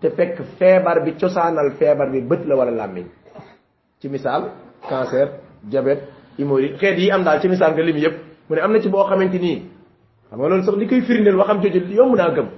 [0.00, 3.06] te fekk feebar bi cosaanal feebar bi bët la wala làmmiñ
[4.00, 4.50] ci misaal
[4.88, 5.28] cancer
[5.62, 6.02] diabète
[6.38, 8.16] hémorroïde xeet yi am daal ci misaal nga lim yëpp
[8.48, 9.62] mu ne am na ci boo xamante nii
[10.28, 12.48] xam nga loolu sax li koy firndeel waxam jooju yomb naa gëm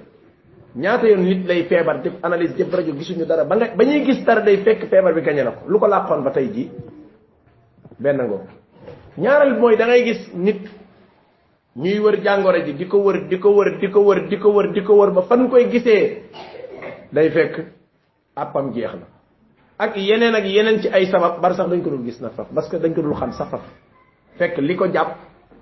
[0.76, 3.44] ñaata yoon nit lay feebar def analyse def rajo gisuñu dara.
[3.44, 5.60] Ba nga ba ñuy gis dara day fekk feebar bi gañe na ko.
[5.68, 6.70] Lu ko làqoon ba tey jii
[7.98, 8.40] benn ngoo
[9.18, 10.60] ñaareel mooy da ngay gis nit
[11.76, 14.48] ñuy wër jàngoro ji di ko wër di ko wër di ko wër di ko
[14.50, 16.22] wër di ko wër ba fan koy gisee
[17.12, 17.64] day fekk
[18.36, 19.06] àppam jeex na.
[19.78, 22.48] Ak yeneen ak yeneen ci ay sabab bar sax dañ ko dul gis na faf
[22.54, 23.62] parce que dañ ko dul xam sax faf.
[24.38, 25.16] Fekk li ko jàpp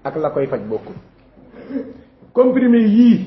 [0.04, 0.96] ak la koy faj bokkul.
[2.32, 3.18] Comprimé yii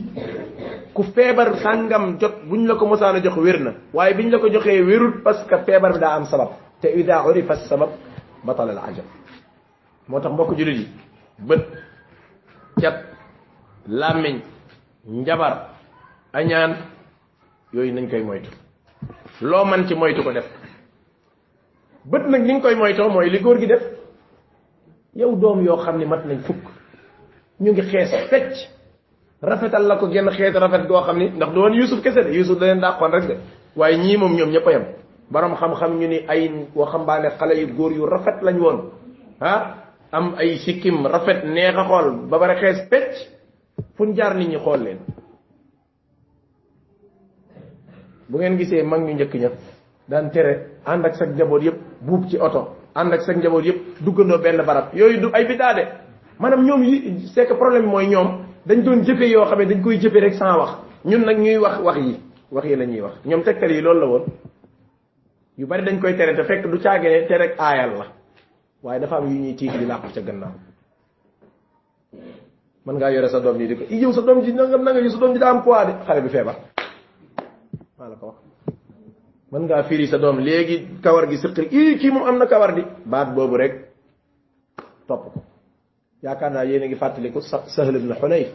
[0.96, 3.72] ku feebar sàngam jot buñ la ko mosaan a jox wér na.
[3.94, 6.50] Waaye biñ la ko joxee wérut parce que feebar bi daa am sabab.
[6.82, 7.90] Te ida urifa sabab
[8.44, 9.06] batal al ajab
[10.08, 10.88] moo tax mbokk julit yi
[11.40, 11.64] bët
[12.82, 12.98] cat
[13.88, 14.40] làmmiñ
[15.06, 15.70] njabar
[16.34, 16.72] añaan
[17.74, 18.50] yooyu nañ koy moytu.
[19.42, 20.46] Loo man ci moytu ko def.
[22.06, 23.82] Bët nag ni nga koy moytoo mooy li góor gi def
[25.16, 26.64] yow doom yoo xam ne mat nañ fukk
[27.60, 28.54] ñu ngi xees fecc
[29.46, 32.32] rafetal la ko genn xeet rafet goo xam ni ndax du woon yusuf kese de
[32.34, 33.36] yusuf da leen dàqoon rek de.
[33.76, 34.86] Waaye ñii moom ñoom ñëpp a yem.
[35.30, 38.90] Borom xam-xam ñu ni ay waxambaane xale yu góor yu rafet lañ woon.
[39.42, 39.76] Ah
[40.12, 43.14] am ay sikkim rafet neex a xool ba bare xees fecc
[43.96, 45.00] fu jaar nit ñi xool leen.
[48.30, 49.50] Bu ngeen gisee mag ñu njëkk ña
[50.08, 54.02] daan tere ànd ak sa njaboot yëpp buub ci oto ànd ak sa njaboot yëpp
[54.02, 54.94] duggandoo benn barab.
[54.94, 55.84] Yooyu du ay bidaa de.
[56.40, 59.82] Maanaam ñoom yi c'est que problème mooy ñoom dañ doon jëfe yoo xam ne dañ
[59.82, 60.72] koy jëfe rek sans wax.
[61.06, 62.20] Ñun nag ñuy wax wax yi
[62.52, 63.14] wax yi la ñuy wax.
[63.26, 64.24] Ñoom tegtal yi loolu la woon.
[65.58, 68.06] Yu bari dañ koy tere te fekk du caagee te rek aayal la.
[68.84, 70.52] Waaye dafa am yu ñuy tiit di làqu ca gannaaw.
[72.86, 75.04] Mën ngaa yore sa doom ji di ko i yow sa doom ji nangam nangam
[75.04, 75.94] yi sa doom ji daa am poids de.
[76.06, 76.56] Xale bi feebar.
[77.98, 78.38] Maa la ko wax.
[79.52, 82.74] Mën ngaa firi sa doom léegi kawar gi sëqri i kii moom am na kawar
[82.76, 82.84] di.
[83.06, 83.74] Baat boobu rek
[85.08, 85.42] topp ko
[86.26, 88.50] yaakaar naa yéen a ngi fàttaliku sahl ibn xunayf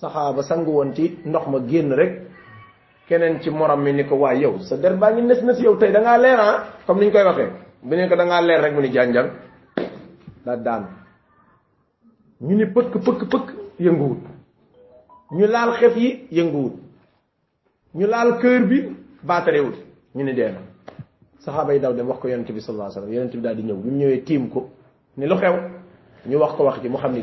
[0.00, 2.12] saxaaba sangu woon ci ndox ma génn rek.
[3.08, 5.76] Keneen ci morom mi ni ko waay yow sa der baa ngi nes nes yow
[5.78, 7.50] tey da ngaa leer ah comme ni ñu koy waxee
[7.82, 9.30] bu ne ko da ngaa leer rek mu ni jànjang
[10.44, 10.82] daa daan
[12.40, 13.46] ñu ni pëkk pëkk pëkk
[13.78, 14.22] yënguwut
[15.38, 16.74] ñu laal xef yi yënguwut
[17.94, 18.78] ñu laal kër bi
[19.22, 19.76] baatarewut
[20.14, 20.60] ñu ni dee na
[21.38, 23.14] saxaaba yi daw dem wax ko yonente bi sallallahu alayhi wasallam.
[23.14, 24.68] Yonente bi daal di ñëw bi mu ñëwee tiim ko
[25.16, 25.54] ni lu xew
[26.28, 27.22] ñu wax ko wax ji mu xam ni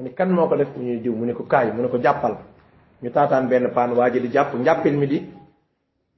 [0.00, 0.68] mu ni kan moo ko def?
[0.76, 1.12] Ñuy diw.
[1.14, 1.72] Mu ne ko kaay.
[1.76, 2.36] Mu ne ko jàppal.
[3.02, 4.54] Ñu taataan benn paan waa ji di jàpp.
[4.56, 5.18] Njàppil mi di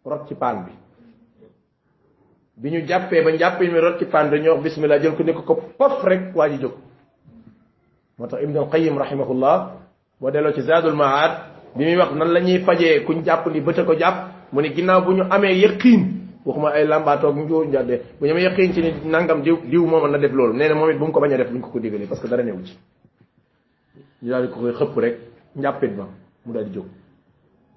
[0.04, 0.72] rot ci paan bi.
[2.56, 5.32] Bi ñu jàppee ba njàppil mi rot ci paan bi wax bismillah jël ko ni
[5.34, 6.72] ko ko pof rek waa ji jóg.
[8.18, 9.70] Moo tax ibnu alqayim rahimahullah
[10.20, 11.30] boo delloo ci zadul maad
[11.74, 14.16] bi muy wax nan la ñuy fajee kuñ jàpp ni bëta ko jàpp
[14.52, 18.44] mu ni ginnaaw bu ñu amee yëqiin waxuma ay lambaatoog njóor njàdde bu ñu amee
[18.48, 20.52] yëqiin ci ni nangam diw diw moom na def loolu.
[20.54, 22.20] Nee na moom it bu mu ko bañ a def buñ ko ko digalee parce
[22.22, 22.76] que dara newu ci.
[24.22, 25.16] Ñu daal di ko koy xëpp rek
[25.56, 26.06] njàppit ba
[26.46, 26.86] mu daal di jóg.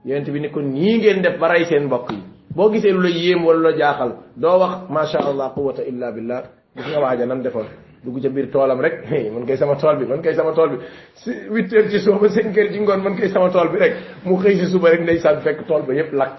[0.05, 2.23] Yonent bi ni ko nii ngeen def ba rey seen mbokk yi.
[2.55, 6.43] Boo gisee lu la yéem wala la jaaxal doo wax masha allah quwata illa billah.
[6.75, 7.65] Gis nga waaja nam defoon.
[8.03, 10.77] Dugg ca biir toolam rek man kay sama tool bi man kay sama tool bi.
[11.15, 13.77] Si huit heures ci suba ba cinq heures ci ngoon man kay sama tool bi
[13.77, 13.93] rek.
[14.25, 16.37] Mu xëy si suba rek ndeysaan fekk tool ba yépp lakk.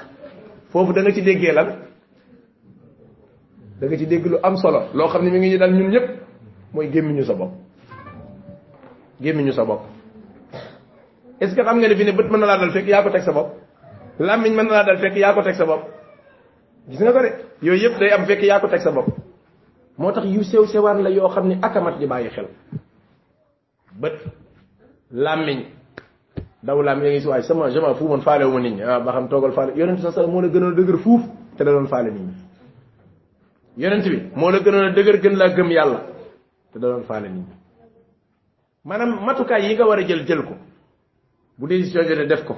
[0.72, 1.85] Foofu da nga ci déggee lan
[3.80, 4.88] da nga ci dégg lu am solo.
[4.94, 6.06] Loo xam ne mi ngi ñu dal ñun ñëpp
[6.72, 7.52] mooy gémmiñu sa bopp.
[9.20, 9.82] Gémmiñu sa bopp.
[11.40, 13.02] Est ce que xam nga ne fi ne bët mën na laa dal fekk yaa
[13.02, 13.52] ko teg sa bopp?
[14.18, 15.82] Làmmiñ mën na laa dal fekk yaa ko teg sa bopp.
[16.88, 17.30] Gis nga ko de?
[17.62, 19.08] Yooyu yëpp day am fekk yaa ko teg sa bopp.
[19.98, 22.46] Moo tax yu sew sewaan la yoo xam ne akamat di bàyyi xel.
[24.00, 24.14] Bët
[25.12, 25.64] làmmiñ
[26.62, 28.74] daw làmmiñ da ngay si waay sama je m'en fous man faale wu ma nit
[28.76, 28.82] ñi.
[28.82, 31.22] Ah ba xam toogal faale yonent sa sala moo la gënoon dëgër fuuf
[31.56, 32.45] te da doon faale nit ñi
[33.76, 36.00] yonent bi moo la gënoon a dëgër gën laa gëm yàlla.
[36.72, 37.54] Te da doon faale nit ñi.
[38.84, 40.54] Maanaam matukaay yi nga war a jël jël ko.
[41.58, 42.56] Bu décision jotee def ko.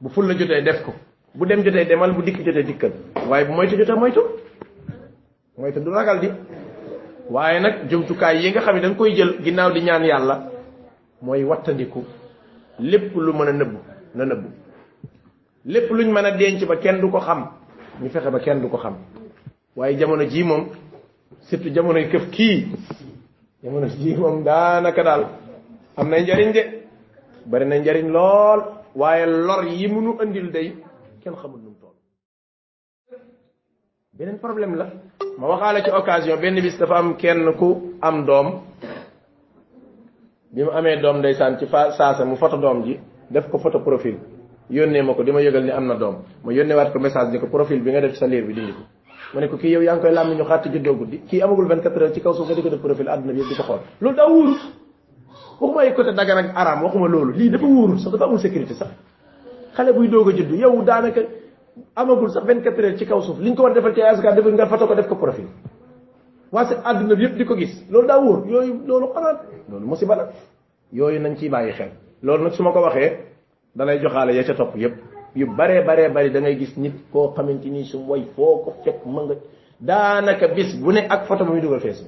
[0.00, 0.92] Bu ful la jotee def ko.
[1.34, 2.92] Bu dem jotee demal bu dikk jotee dikkal.
[3.28, 4.20] Waaye bu moytu jotee moytu.
[5.56, 6.28] Moytu du ragal di.
[7.30, 10.50] Waaye nag jumtukaay yi nga xam ne da koy jël ginnaaw di ñaan yàlla
[11.22, 12.04] mooy wattandiku.
[12.80, 13.78] Lépp lu mën a nëbbu
[14.14, 14.48] na nëbbu.
[15.66, 17.50] Lépp luñ mën a denc ba kenn du ko xam
[18.00, 18.94] ñu fexe ba kenn du ko xam
[19.78, 20.62] waaye jamono jii moom
[21.48, 22.56] surtout jamonoy këf kii.
[23.62, 25.22] Jamono jii moom daanaka daal.
[25.96, 26.62] Am na njariñ de
[27.46, 28.60] bari na njariñ lool
[28.94, 30.68] waaye lor yi munu andil day
[31.22, 31.94] kenn xamul nu mu toll.
[34.18, 34.86] Beneen problème la
[35.38, 38.48] ma waxaale ci occasion benn bis dafa am kenn ku am doom.
[40.54, 41.22] Bi mu amee doom
[41.58, 42.98] ci fa saasa mu foto doom ji
[43.30, 44.18] def ko photo profil.
[44.70, 46.16] Yónnee ma ko di ma yëgal ni am na doom.
[46.44, 48.72] Ma yónnee waat ko message ni ko profil bi nga def sa liir bi dindi
[48.72, 48.82] ko
[49.34, 51.66] ma ne ko kii yow yaa ngi koy làmmi ñu xaatti juddoo guddi kii amagul
[51.66, 53.62] 24 heures ci kaw suuf nga di ko def profil àdduna bi yëpp di ko
[53.62, 54.60] xool loolu daa wóorut
[55.60, 58.74] waxuma ay côté dagan ak araam waxuma loolu lii dafa wóorut sax dafa amul sécurité
[58.74, 58.88] sax
[59.76, 61.20] xale buy doog a juddu yow daanaka
[61.96, 64.66] amagul sax 24 heures ci kaw suuf li ko war defal ci askan def nga
[64.66, 65.46] foto ko def ko profil
[66.52, 69.86] waa si àdduna bi yëpp di ko gis loolu daa wóor yooyu loolu xanaa loolu
[69.86, 70.28] musiba la
[70.92, 71.90] yooyu nañ ciy bàyyi xel
[72.22, 73.18] loolu nag su ma ko waxee
[73.76, 74.94] dalay joxaale ya ca topp yëpp
[75.38, 78.70] yu baree baree bari da ngay gis nit koo xamante ni su way foo ko
[78.84, 79.34] fekk ma nga
[79.88, 82.00] daanaka bis bu ne ak photo ba muy dugal fees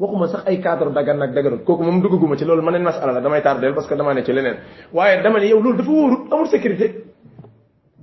[0.00, 3.12] waxuma sax ay cadre dagan nag daganut kooku moom duggaguma ci loolu ma neen masala
[3.12, 4.56] la damay tardeel parce que dama ne ci leneen.
[4.92, 7.04] Waaye dama ne yow loolu dafa wóorut amul sécurité.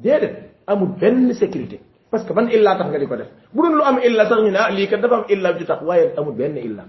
[0.03, 0.35] Déedéet
[0.67, 1.79] amul benn sécurité.
[2.11, 3.27] Parce que ban illa tax nga di ko def?
[3.53, 5.65] Bu doon lu am illa sax ñu ne ah lii kat dafa am illa ju
[5.65, 6.83] tax waaye amul benn illa.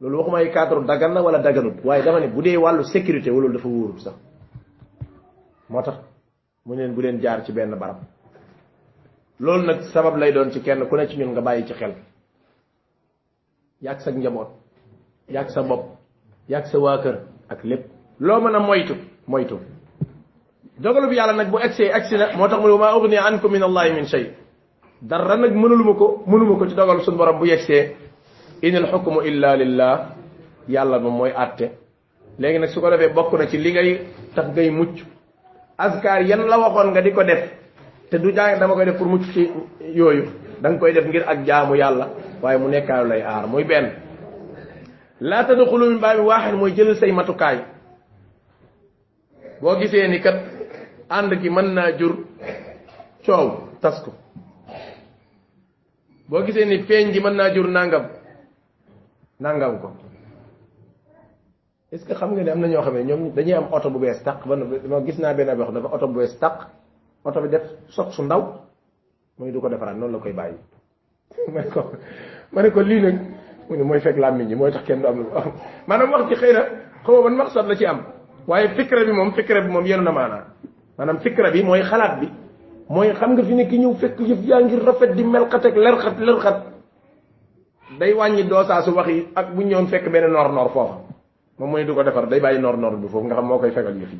[0.00, 3.30] Loolu waxuma ay cadre dagan na wala daganut waaye dama ne bu dee wàllu sécurité
[3.30, 4.14] wala dafa wóorut sax
[5.68, 5.96] moo tax
[6.64, 7.96] mu neen bu leen jaar ci benn barab.
[9.40, 11.94] loolu nag sabab lay doon ci kenn ku ne ci ñun nga bàyyi ci xel.
[13.82, 14.48] yàgg sa njaboot
[15.28, 15.84] yàgg sa bopp
[16.48, 17.16] yàgg sa waa kër
[17.48, 17.84] ak lépp.
[18.20, 18.94] loo mën a moytu
[19.26, 19.58] moytu.
[20.78, 23.52] dogalu bi yàlla nag bu egsee egsi na moo tax mu ne maa ugni ankum
[23.52, 24.34] min allahi min shay.
[25.02, 27.96] dara nag mënuluma ko mënuma ko ci dogal suñu borom bu yegsee.
[28.62, 30.14] in al hukmu illa lillah
[30.68, 31.70] yàlla moom mooy àtte.
[32.38, 34.00] léegi nag su ko defee bokk na ci li ngay
[34.34, 35.15] tax ngay mucc.
[35.78, 37.42] Askar yan la waxoon nga di ko def.
[38.10, 39.50] Te du jàng dama koy def pour mucc ci
[39.94, 40.24] yooyu.
[40.60, 42.08] Da nga koy def ngir ak jaamu yàlla
[42.42, 43.46] waaye mu nekkaayu lay aar.
[43.46, 43.90] Muy benn.
[45.20, 47.58] Laa tadxulu min baabi waaxid mooy jël say matukaay.
[49.60, 50.36] Boo gisee ni kat
[51.08, 52.16] ànd gi mën naa jur
[53.24, 54.12] coow tas ko.
[56.28, 58.04] Boo gisee ni feeñ gi mën naa jur nangam
[59.40, 59.88] nangam ko
[61.92, 63.90] est ce que xam nga ne am na ñoo xam ne ñoom dañuy am oto
[63.90, 66.66] bu bees tàq ba ma gis naa benn wax dafa oto bu bees tàq
[67.24, 68.42] oto bi def sot su ndaw
[69.38, 70.56] muy du ko defaraat noonu la koy bàyyi
[71.52, 71.92] ma ko
[72.52, 73.18] ma ne ko lii nag
[73.68, 75.52] mu ne mooy fekk làmmiñ ñi mooy tax kenn du am lu am
[75.86, 76.62] maanaam wax ci xëy na
[77.04, 78.00] xaw ban maqsad la ci am
[78.46, 80.44] waaye fikra bi moom fikra bi moom yenu na maanaa
[80.98, 82.28] maanaam fikra bi mooy xalaat bi
[82.88, 85.76] mooy xam nga fi ne ki ñëw fekk yëf yaa ngir rafet di melxat ak
[85.76, 86.62] lerxat lerxat
[87.98, 91.05] day wàññi doosaa su wax yi ak bu ñëwoon fekk benn noor noor foofa
[91.58, 93.70] moom mooy du ko defar day bàyyi noor noor bi foofu nga xam moo koy
[93.70, 94.18] fegal yëf yi.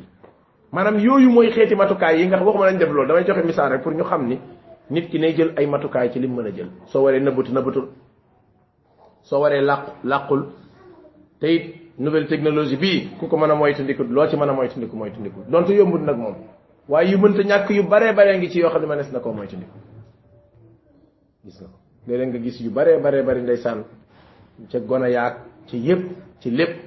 [0.71, 3.81] Maanaam yooyu mooy xeeti matukaay yi nga waxuma lañ def loolu damay joxe misaal rek
[3.83, 4.39] pour ñu xam ni
[4.89, 6.69] nit ki nay jël ay matukaay ci lim mën a jël.
[6.87, 7.87] Soo waree nëbbatu nëbbatul.
[9.23, 10.45] Soo waree làqu làqul.
[11.39, 14.95] Te it nouvelle technologie bii ku ko mën a moytandiku loo ci mën a moytandiku
[14.95, 15.39] moytandiku.
[15.49, 16.35] Donte yombut nag moom
[16.89, 19.33] waaye yu mënta ñàkk yu baree baree ngi ci yoo xam ne mënees na koo
[19.33, 19.77] moytandiku.
[21.45, 21.77] Gis nga ko.
[22.07, 23.83] Léeg nga gis yu baree baree bari ndeysaan
[24.71, 25.33] ca gona yaag
[25.67, 26.01] ci yépp
[26.39, 26.86] ci lépp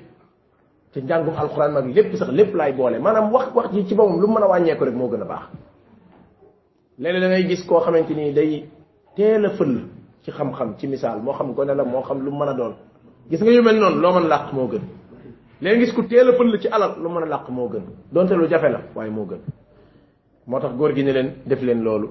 [0.92, 2.98] ci njàngum alxuraan mag lépp sax lépp laay boole.
[2.98, 5.42] Maanaam wax wax ji ci boppam lu mën a wàññeeku rek moo gën a baax.
[6.98, 8.68] Léeg-léeg da ngay gis koo xamante ni day
[9.16, 9.84] teel a fël
[10.22, 11.20] ci xam-xam ci misaal.
[11.22, 12.74] Moo xam gone la moo xam lu mën a doon.
[13.30, 14.80] Gis nga yu mel noonu loo mën a làq moo gën.
[15.62, 17.82] Léegi gis ku teel a fël ci alal lu mën a làq moo gën.
[18.12, 19.40] Donte lu jafe la waaye moo gën.
[20.46, 22.08] Moo tax góor gi ne leen def leen loolu.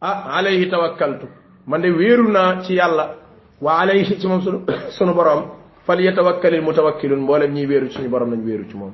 [0.00, 1.26] Ah alayhi tawakkaltu.
[1.66, 3.14] Man de wéeru naa ci yàlla.
[3.60, 4.58] Wa alayhi ci moom sunu
[4.96, 5.57] sunu borom
[5.88, 8.92] fal yatawakkalil mutawakkilun mboolem ñiy wéeru ci suñu borom nañ wéeru ci moom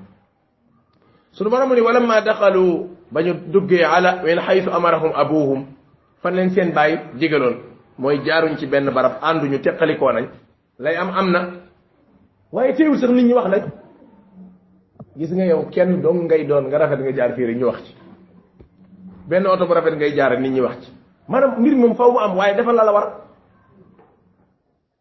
[1.34, 5.66] sunu borom ni wala ma daxalu ba ñu duggee ala min xaytu amarahum abuhum.
[6.22, 7.56] Fan leen seen bàyyi digaloon
[7.98, 10.26] mooy jaaruñ ci benn barab ànduñu teqalikoo nañ.
[10.78, 11.40] Lay am am na.
[12.52, 13.62] Waaye teewul sax nit ñi wax nañ.
[15.18, 17.94] Gis nga yow kenn dong ngay doon nga rafet nga jaar rek ñu wax ci.
[19.28, 20.90] Benn oto bu rafet ngay jaar nit ñi wax ci.
[21.28, 23.06] Maanaam mbir moom faw mu am waaye defal la la war.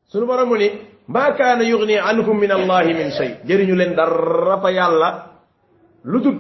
[0.09, 0.69] Sunu borom ni
[1.07, 3.37] ma kaana yugni anhum min allahi min shay.
[3.45, 5.09] Jëriñu leen dara fa yàlla
[6.03, 6.37] lu dul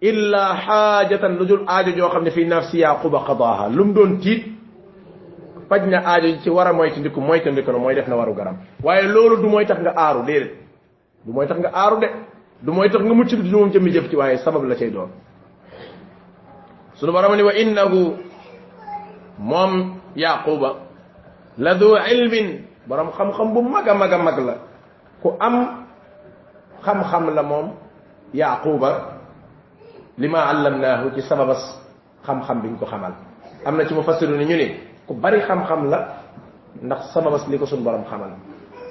[0.00, 3.68] illa xaajatan lu dul aajo joo xam ne fi nafsi yaquba qadaaha.
[3.68, 4.44] Lu mu doon tiit
[5.68, 8.56] faj na aajo ci war a moytandiku moytandiku na mooy def na waru garam.
[8.82, 10.54] Waaye loolu du mooy tax nga aaru déedéet.
[11.24, 12.08] Du mooy tax nga aaru de.
[12.62, 15.10] Du mooy tax nga mucc du moom jëmmi jëf ci waaye sabab la cay doon.
[16.94, 18.16] Sunu borom ni wa innahu
[19.38, 20.76] moom yaquba
[21.58, 24.54] la du ilmin borom xam-xam bu mag a mag la
[25.22, 25.86] ku am
[26.84, 27.70] xam-xam la moom
[28.34, 28.90] yaquba
[30.18, 31.60] lima allamnaahu ci sababas
[32.26, 33.12] xam-xam biñ ko xamal
[33.64, 34.68] am na ci mu fassiru ni ñu ni
[35.06, 35.98] ku bari xam-xam la
[36.82, 38.30] ndax sababas li ko suñ borom xamal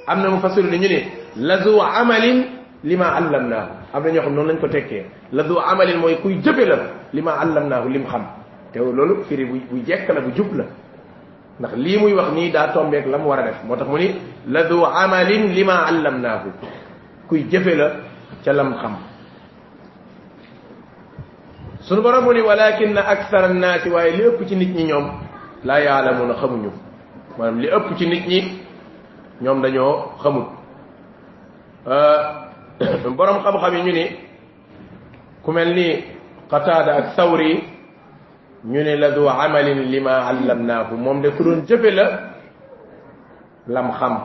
[0.07, 0.99] am na mu fassiru ni ñu ni
[1.47, 2.45] la du amalin
[2.83, 6.41] lima allamnaahu am na ñoo xam noonu lañ ko tekkee la du amalin mooy kuy
[6.43, 6.77] jëfe la
[7.13, 8.23] lima allamnaahu lim xam
[8.71, 10.65] te loolu firi bu jekk la bu jub la
[11.59, 13.97] ndax lii muy wax nii daa tombeek la mu war a def moo tax mu
[13.97, 14.15] ni
[14.47, 16.49] la du amalin lima allamnaahu
[17.27, 17.87] kuy jëfe la
[18.43, 18.95] ca lam xam
[21.81, 25.05] sunu borom mu ni walakin akthara annaasi waaye li ëpp ci nit ñi ñoom
[25.63, 26.71] laa yaalamuuna xamuñu
[27.37, 28.39] maanaam li ëpp ci nit ñi
[29.41, 30.47] ñoom dañoo xamut
[33.17, 34.05] borom xam-xam yi ñu ni
[35.43, 36.03] ku mel ni
[36.49, 37.63] qataada ak sawri
[38.65, 42.05] ñu ni la du amalin lima allamnaahu moom de ku doon jëfe la
[43.67, 44.15] lam xam.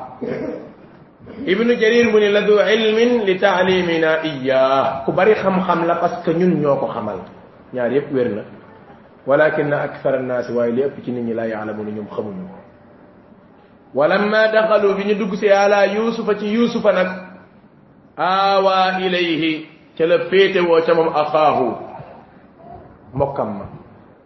[1.47, 6.22] Ibnu jarir mu ni la du ilmin li taalimina iyaa ku bari xam-xam la parce
[6.24, 7.18] que ñun ñoo ko xamal.
[7.72, 8.43] Ñaar yépp wér na.
[9.26, 12.45] Walakin akthar annaasi waaye li ëpp ci nit ñi laa yaalamuuna ñoom xamuñu
[13.95, 17.09] walamma daxalu bi ñu dugg si ala yusufa ci yusufa nag
[18.16, 19.66] aawaa ilayhi
[19.99, 21.74] ca la féete woo ca moom axaahu
[23.14, 23.64] mbokkam ma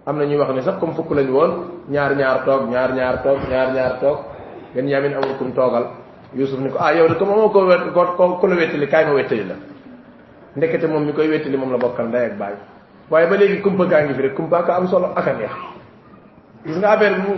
[0.06, 1.50] am na ñuy wax ne sax comme fukk lañ woon
[1.88, 4.18] ñaar ñaar toog ñaar ñaar toog ñaar ñaar toog.
[4.74, 5.86] Ngeen yamin amul kum toogal.
[6.34, 9.04] Yusuf ni ko ah yow de comme amoo ko wet ko ko la wettali kaay
[9.06, 9.54] ma wettali la.
[10.56, 12.54] Ndekete moom mi koy wettali moom la bokkal ndey ak baay.
[13.10, 15.52] Waaye ba léegi kumpa gaa ngi fi rek kumpa ka am solo ak a neex.
[16.66, 17.32] Gis nga affaire bu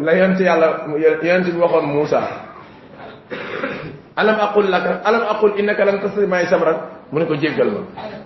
[0.00, 0.86] la yonent yàlla
[1.22, 2.20] yonent bi waxoon Moussa
[4.16, 6.76] alam aqul laka alam aqul innaka lan tasri sabran
[7.12, 7.80] mu ne ko jéggal ma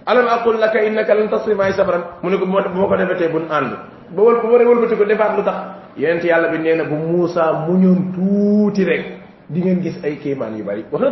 [0.07, 3.29] alam aqul laka innaka lan tasri maay sabran mu ne ko bu ma ko defetee
[3.29, 3.73] buñ ànd
[4.15, 5.57] ba wal bu wëlbati ko defaat lu tax
[5.97, 9.05] yonent yàlla bi nee na bu Moussa muñoon tuuti rek.
[9.49, 11.11] Di ngeen gis ay kéemaan yu bari wax na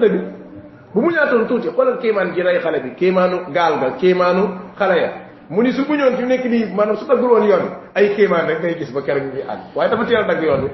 [0.96, 4.42] bu mu ñaatoon tuuti xoolal kéemaan gi rey xale bi kéemaanu gaal ga kéemaanu
[4.78, 5.10] xale ya
[5.50, 8.46] mu ni su muñoon fi mu nekk nii maanaam su daggul woon yoon ay kéemaan
[8.46, 10.70] rek ngay gis ba keroog ñu àgg waaye dafa a dagg yoon bi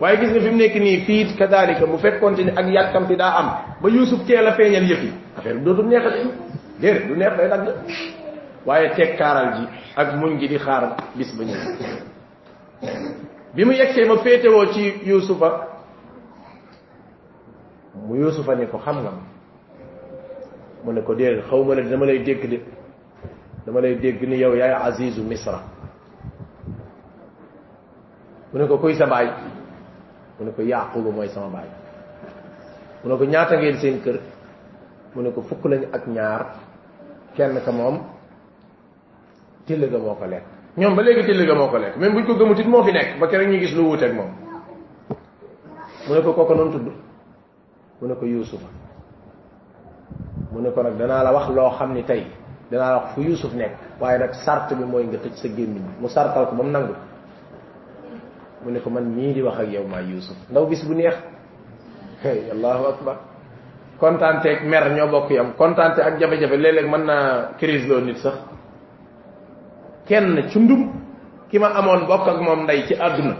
[0.00, 3.32] waaye gis nga fi mu nekk nii fii kadalika bu fekkoonte ni ak yàkkamti daa
[3.38, 3.48] am
[3.82, 6.28] ba Yuusuf teel a feeñal yëf yi affaire dootul neexati
[6.80, 7.66] déedéet du neex day dagg
[8.66, 9.66] waaye tekkaaral ji.
[9.96, 11.60] Ak muñ gi di xaar bis ba ñëw
[13.54, 15.48] bi mu yegsee ma féetewoo ci Yuusufa
[18.06, 19.10] mu Yuusufa ne ko xam nga
[20.84, 22.58] mu ne ko déedéet xaw ma ne dama lay dégg de
[23.66, 25.60] dama lay dégg ni yow yaay azizu misra.
[28.52, 29.30] Mu ne ko kuy sa baay
[30.38, 31.68] mu ne ko yaquba mooy sama baay
[33.04, 34.18] mu ne ko ñaata ngeen seen kër
[35.14, 36.42] mu ne ko fukk lañ ak ñaar
[37.36, 38.00] kenn ka moom
[39.66, 40.44] till ga moo ko lekk
[40.76, 43.18] ñoom ba léegi till ga moo ko lekk même buñ ko gëmutit moo fi nekk
[43.20, 44.30] ba keroog ñu gis lu wuuteeg moom
[46.08, 46.86] mu ne ko kooku noonu tudd
[48.00, 48.66] mu ne ko yuusufa
[50.52, 52.26] mu ne ko nag danaa la wax loo xam ni tey
[52.76, 56.08] la wax fu yusuf nekk waaye nag sart bi mooy nga tëj sa gémmiñ mu
[56.08, 56.94] sartal ko ba mu nangu
[58.64, 61.16] mu ne ko man ñii di wax ak yow maa yusuf ndaw bis bu neex
[62.22, 63.16] hey allahu akbar
[63.98, 68.16] kontaante ak mer ñoo bokk yam kontaante ak jafe-jafe léeg-léeg mën naa crise loo nit
[68.18, 68.34] sax
[70.06, 70.92] kenn ci ndum
[71.50, 73.34] ki ma amoon bokk ak moom ndey ci àdduna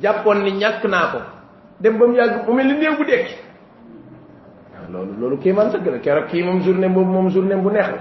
[0.00, 1.18] jàppoon ni ñàkk naa ko
[1.80, 3.34] dem ba mu yàgg mu mel ni néew bu dekki
[4.92, 7.88] loolu loolu kii man sëgg la keroog kii moom journée boobu moom journée bu neex
[7.88, 7.98] la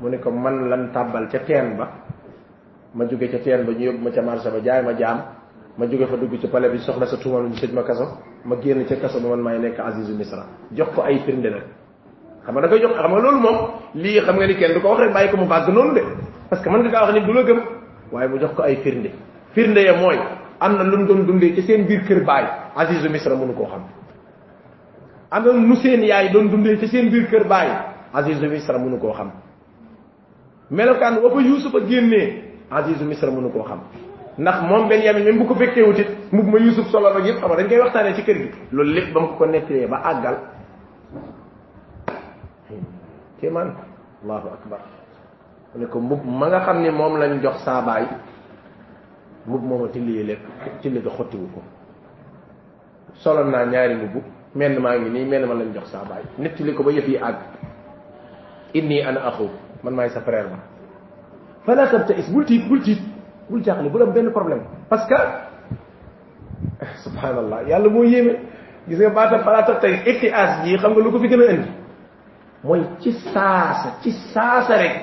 [0.00, 1.88] mu ne ko man lan tàbbal ca teen ba
[2.94, 5.22] ma jóge ca teen ba ñu yóbbu ma ca marché ba jaay ma jaam
[5.76, 8.56] ma jóge fa dugg ci palais bi soxla sa tuumal ñu tëj ma kaso ma
[8.60, 10.44] génn ca kaso ba man maay nekk azizu misra.
[10.72, 11.62] Jox ko ay firnde nag
[12.44, 13.56] xam nga da koy jox xam nga loolu moom
[13.94, 16.02] lii xam nga ni kenn du ko wax rek bàyyi ko mu bàgg noonu de.
[16.48, 17.60] Parce que mën nga wax nit du la gëm
[18.12, 19.10] waaye mu jox ko ay firnde
[19.52, 20.18] firnde ya mooy
[20.60, 22.44] am na lu mu doon dundee ci seen biir kër baay
[22.74, 23.82] azizu misra mënu koo xam
[25.30, 27.68] am na nu seen yaay doon dundee ci seen biir kër baay
[28.12, 29.30] azizu misra mënu koo xam
[30.70, 33.80] melokaan wa fa yuusufa génnee azizu misra mënu koo xam
[34.38, 37.38] ndax moom benn yamin même bu ko fekkee wutit mub ma yusuf solo ak yëpp
[37.40, 40.36] xam dañ koy waxtaanee ci kër gi loolu lépp ba mu ko nettalee ba àggal
[43.40, 43.74] kéemaan
[44.22, 44.80] allahu akbar
[45.74, 48.04] mu ne ko mbub ma nga xam ne moom lañ jox saa baay
[49.46, 50.40] mbub mooma tilli lekk
[50.82, 51.60] tilli ga xottiwu ko
[53.14, 56.74] solo naa ñaari mbubb menn maa ngi nii menn ma lañ jox saa baay nettali
[56.74, 57.38] ko ba yëf yi àgg
[58.74, 59.48] inni ana axu
[59.82, 60.58] man maay sa frère ba
[61.66, 62.98] fala tabtais bul tiit bul tiit
[63.50, 64.62] bul jaaxle bul am benn problème.
[64.88, 65.14] Parce que
[67.04, 68.36] subhanallah yàlla moo yéeme.
[68.88, 71.70] Gis nga baata fala tabtais itias ji xam nga lu ko fi gën a indi?
[72.64, 74.94] Mooy ci saasa ci saasa rek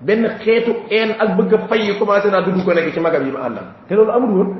[0.00, 3.24] benn xeetu een ak bëgg a fay yi commencé naa dugg ko nekk ci magam
[3.26, 3.64] yi ma àndal.
[3.88, 4.50] Te loolu amul woon.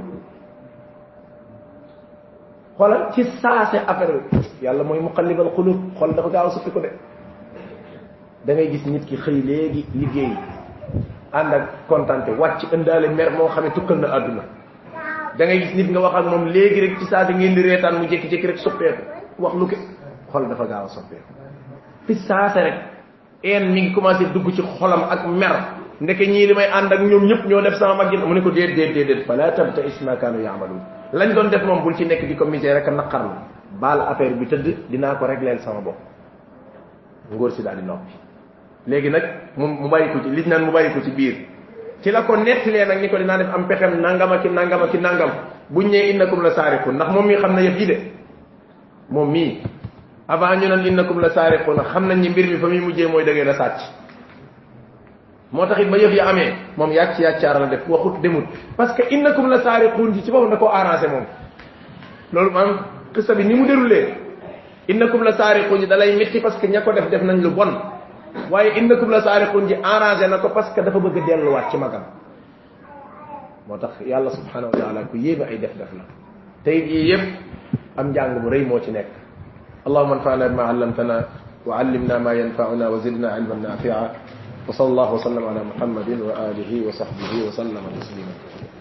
[2.76, 4.22] Xoolal ci saase affaire
[4.62, 6.90] yàlla mooy muqallibal xulub xool dafa gaaw suppi ko de
[8.47, 10.36] da ngay gis nit ki xëy léegi liggéey.
[11.32, 14.42] Ànd ak kontante wàcc ëndaale mer moo xam ne tukkal na àdduna.
[15.38, 17.99] Da ngay gis nit nga wax ak moom léegi rek ci saase ngeen di reetaan
[17.99, 19.03] mu jékki-jékki rek soppeeku.
[19.38, 19.76] Wax lu ke
[20.30, 21.30] xol dafa gaaw a soppeeku.
[22.07, 22.74] Fi saase rek
[23.42, 25.57] een mi ngi commencé dugg ci xolam ak mer.
[26.01, 28.40] Ndeke ñii li may ànd ak ñoom ñëpp ñoo def sama mag yi mu ne
[28.42, 30.80] ko déet déet déet déet fala tabta isma kaanu yaamaluun
[31.12, 33.30] lañ doon def moom bul ci nekk di ko misé rek a naqarlu.
[33.80, 35.97] Baal affaire bi tëdd dinaa ko régleel sama bopp.
[37.32, 38.12] Ngóor si daal di noppi
[38.87, 39.22] léegi nag
[39.57, 41.35] mu mu bàyyi ko ci liñ naan mu bàyyi ko ci biir
[42.03, 44.95] ci la ko nettalee nag ni ko dinaa def am pexem nangam ak nangam ak
[44.95, 45.30] nangam
[45.70, 47.97] buñ ñee innakum la saariqun ndax moom mii xam na yëf yi de.
[49.11, 49.62] Moom mii
[50.28, 53.24] avant ñu naan innakum la saariqun xam nañ ni mbir mi fa muy mujjee mooy
[53.24, 53.80] dëggee la sàcc
[55.53, 58.45] moo tax it ba yëf yi amee moom yàcc yàccaar la def waxut demut.
[58.76, 61.24] Parce que innakum la saariqun ji ci boppam da koo arrangé moom
[62.32, 62.78] loolu maanaam
[63.14, 64.14] qissa bi ni mu déroulé
[64.89, 67.49] innakum la saariqun ji da lay métti parce que ña ko def def nañ lu
[67.51, 67.72] bon
[68.51, 72.05] waye innakum la sariqun ji arrangé nako parce que dafa bëgg déllu wat ci magam.
[73.68, 76.05] Motax yalla subhanahu wa ta'ala ku yeb ay def def la.
[76.64, 77.20] Tay yi yeb
[77.97, 79.07] am jang bu reuy mo ci nek
[79.85, 81.16] اللهم انفعنا بما علمتنا
[81.66, 84.07] وعلمنا ما ينفعنا وزدنا علما نافعا
[84.68, 88.74] وصلى الله وسلم على محمد وآله وصحبه وسلم تسليما كثيرا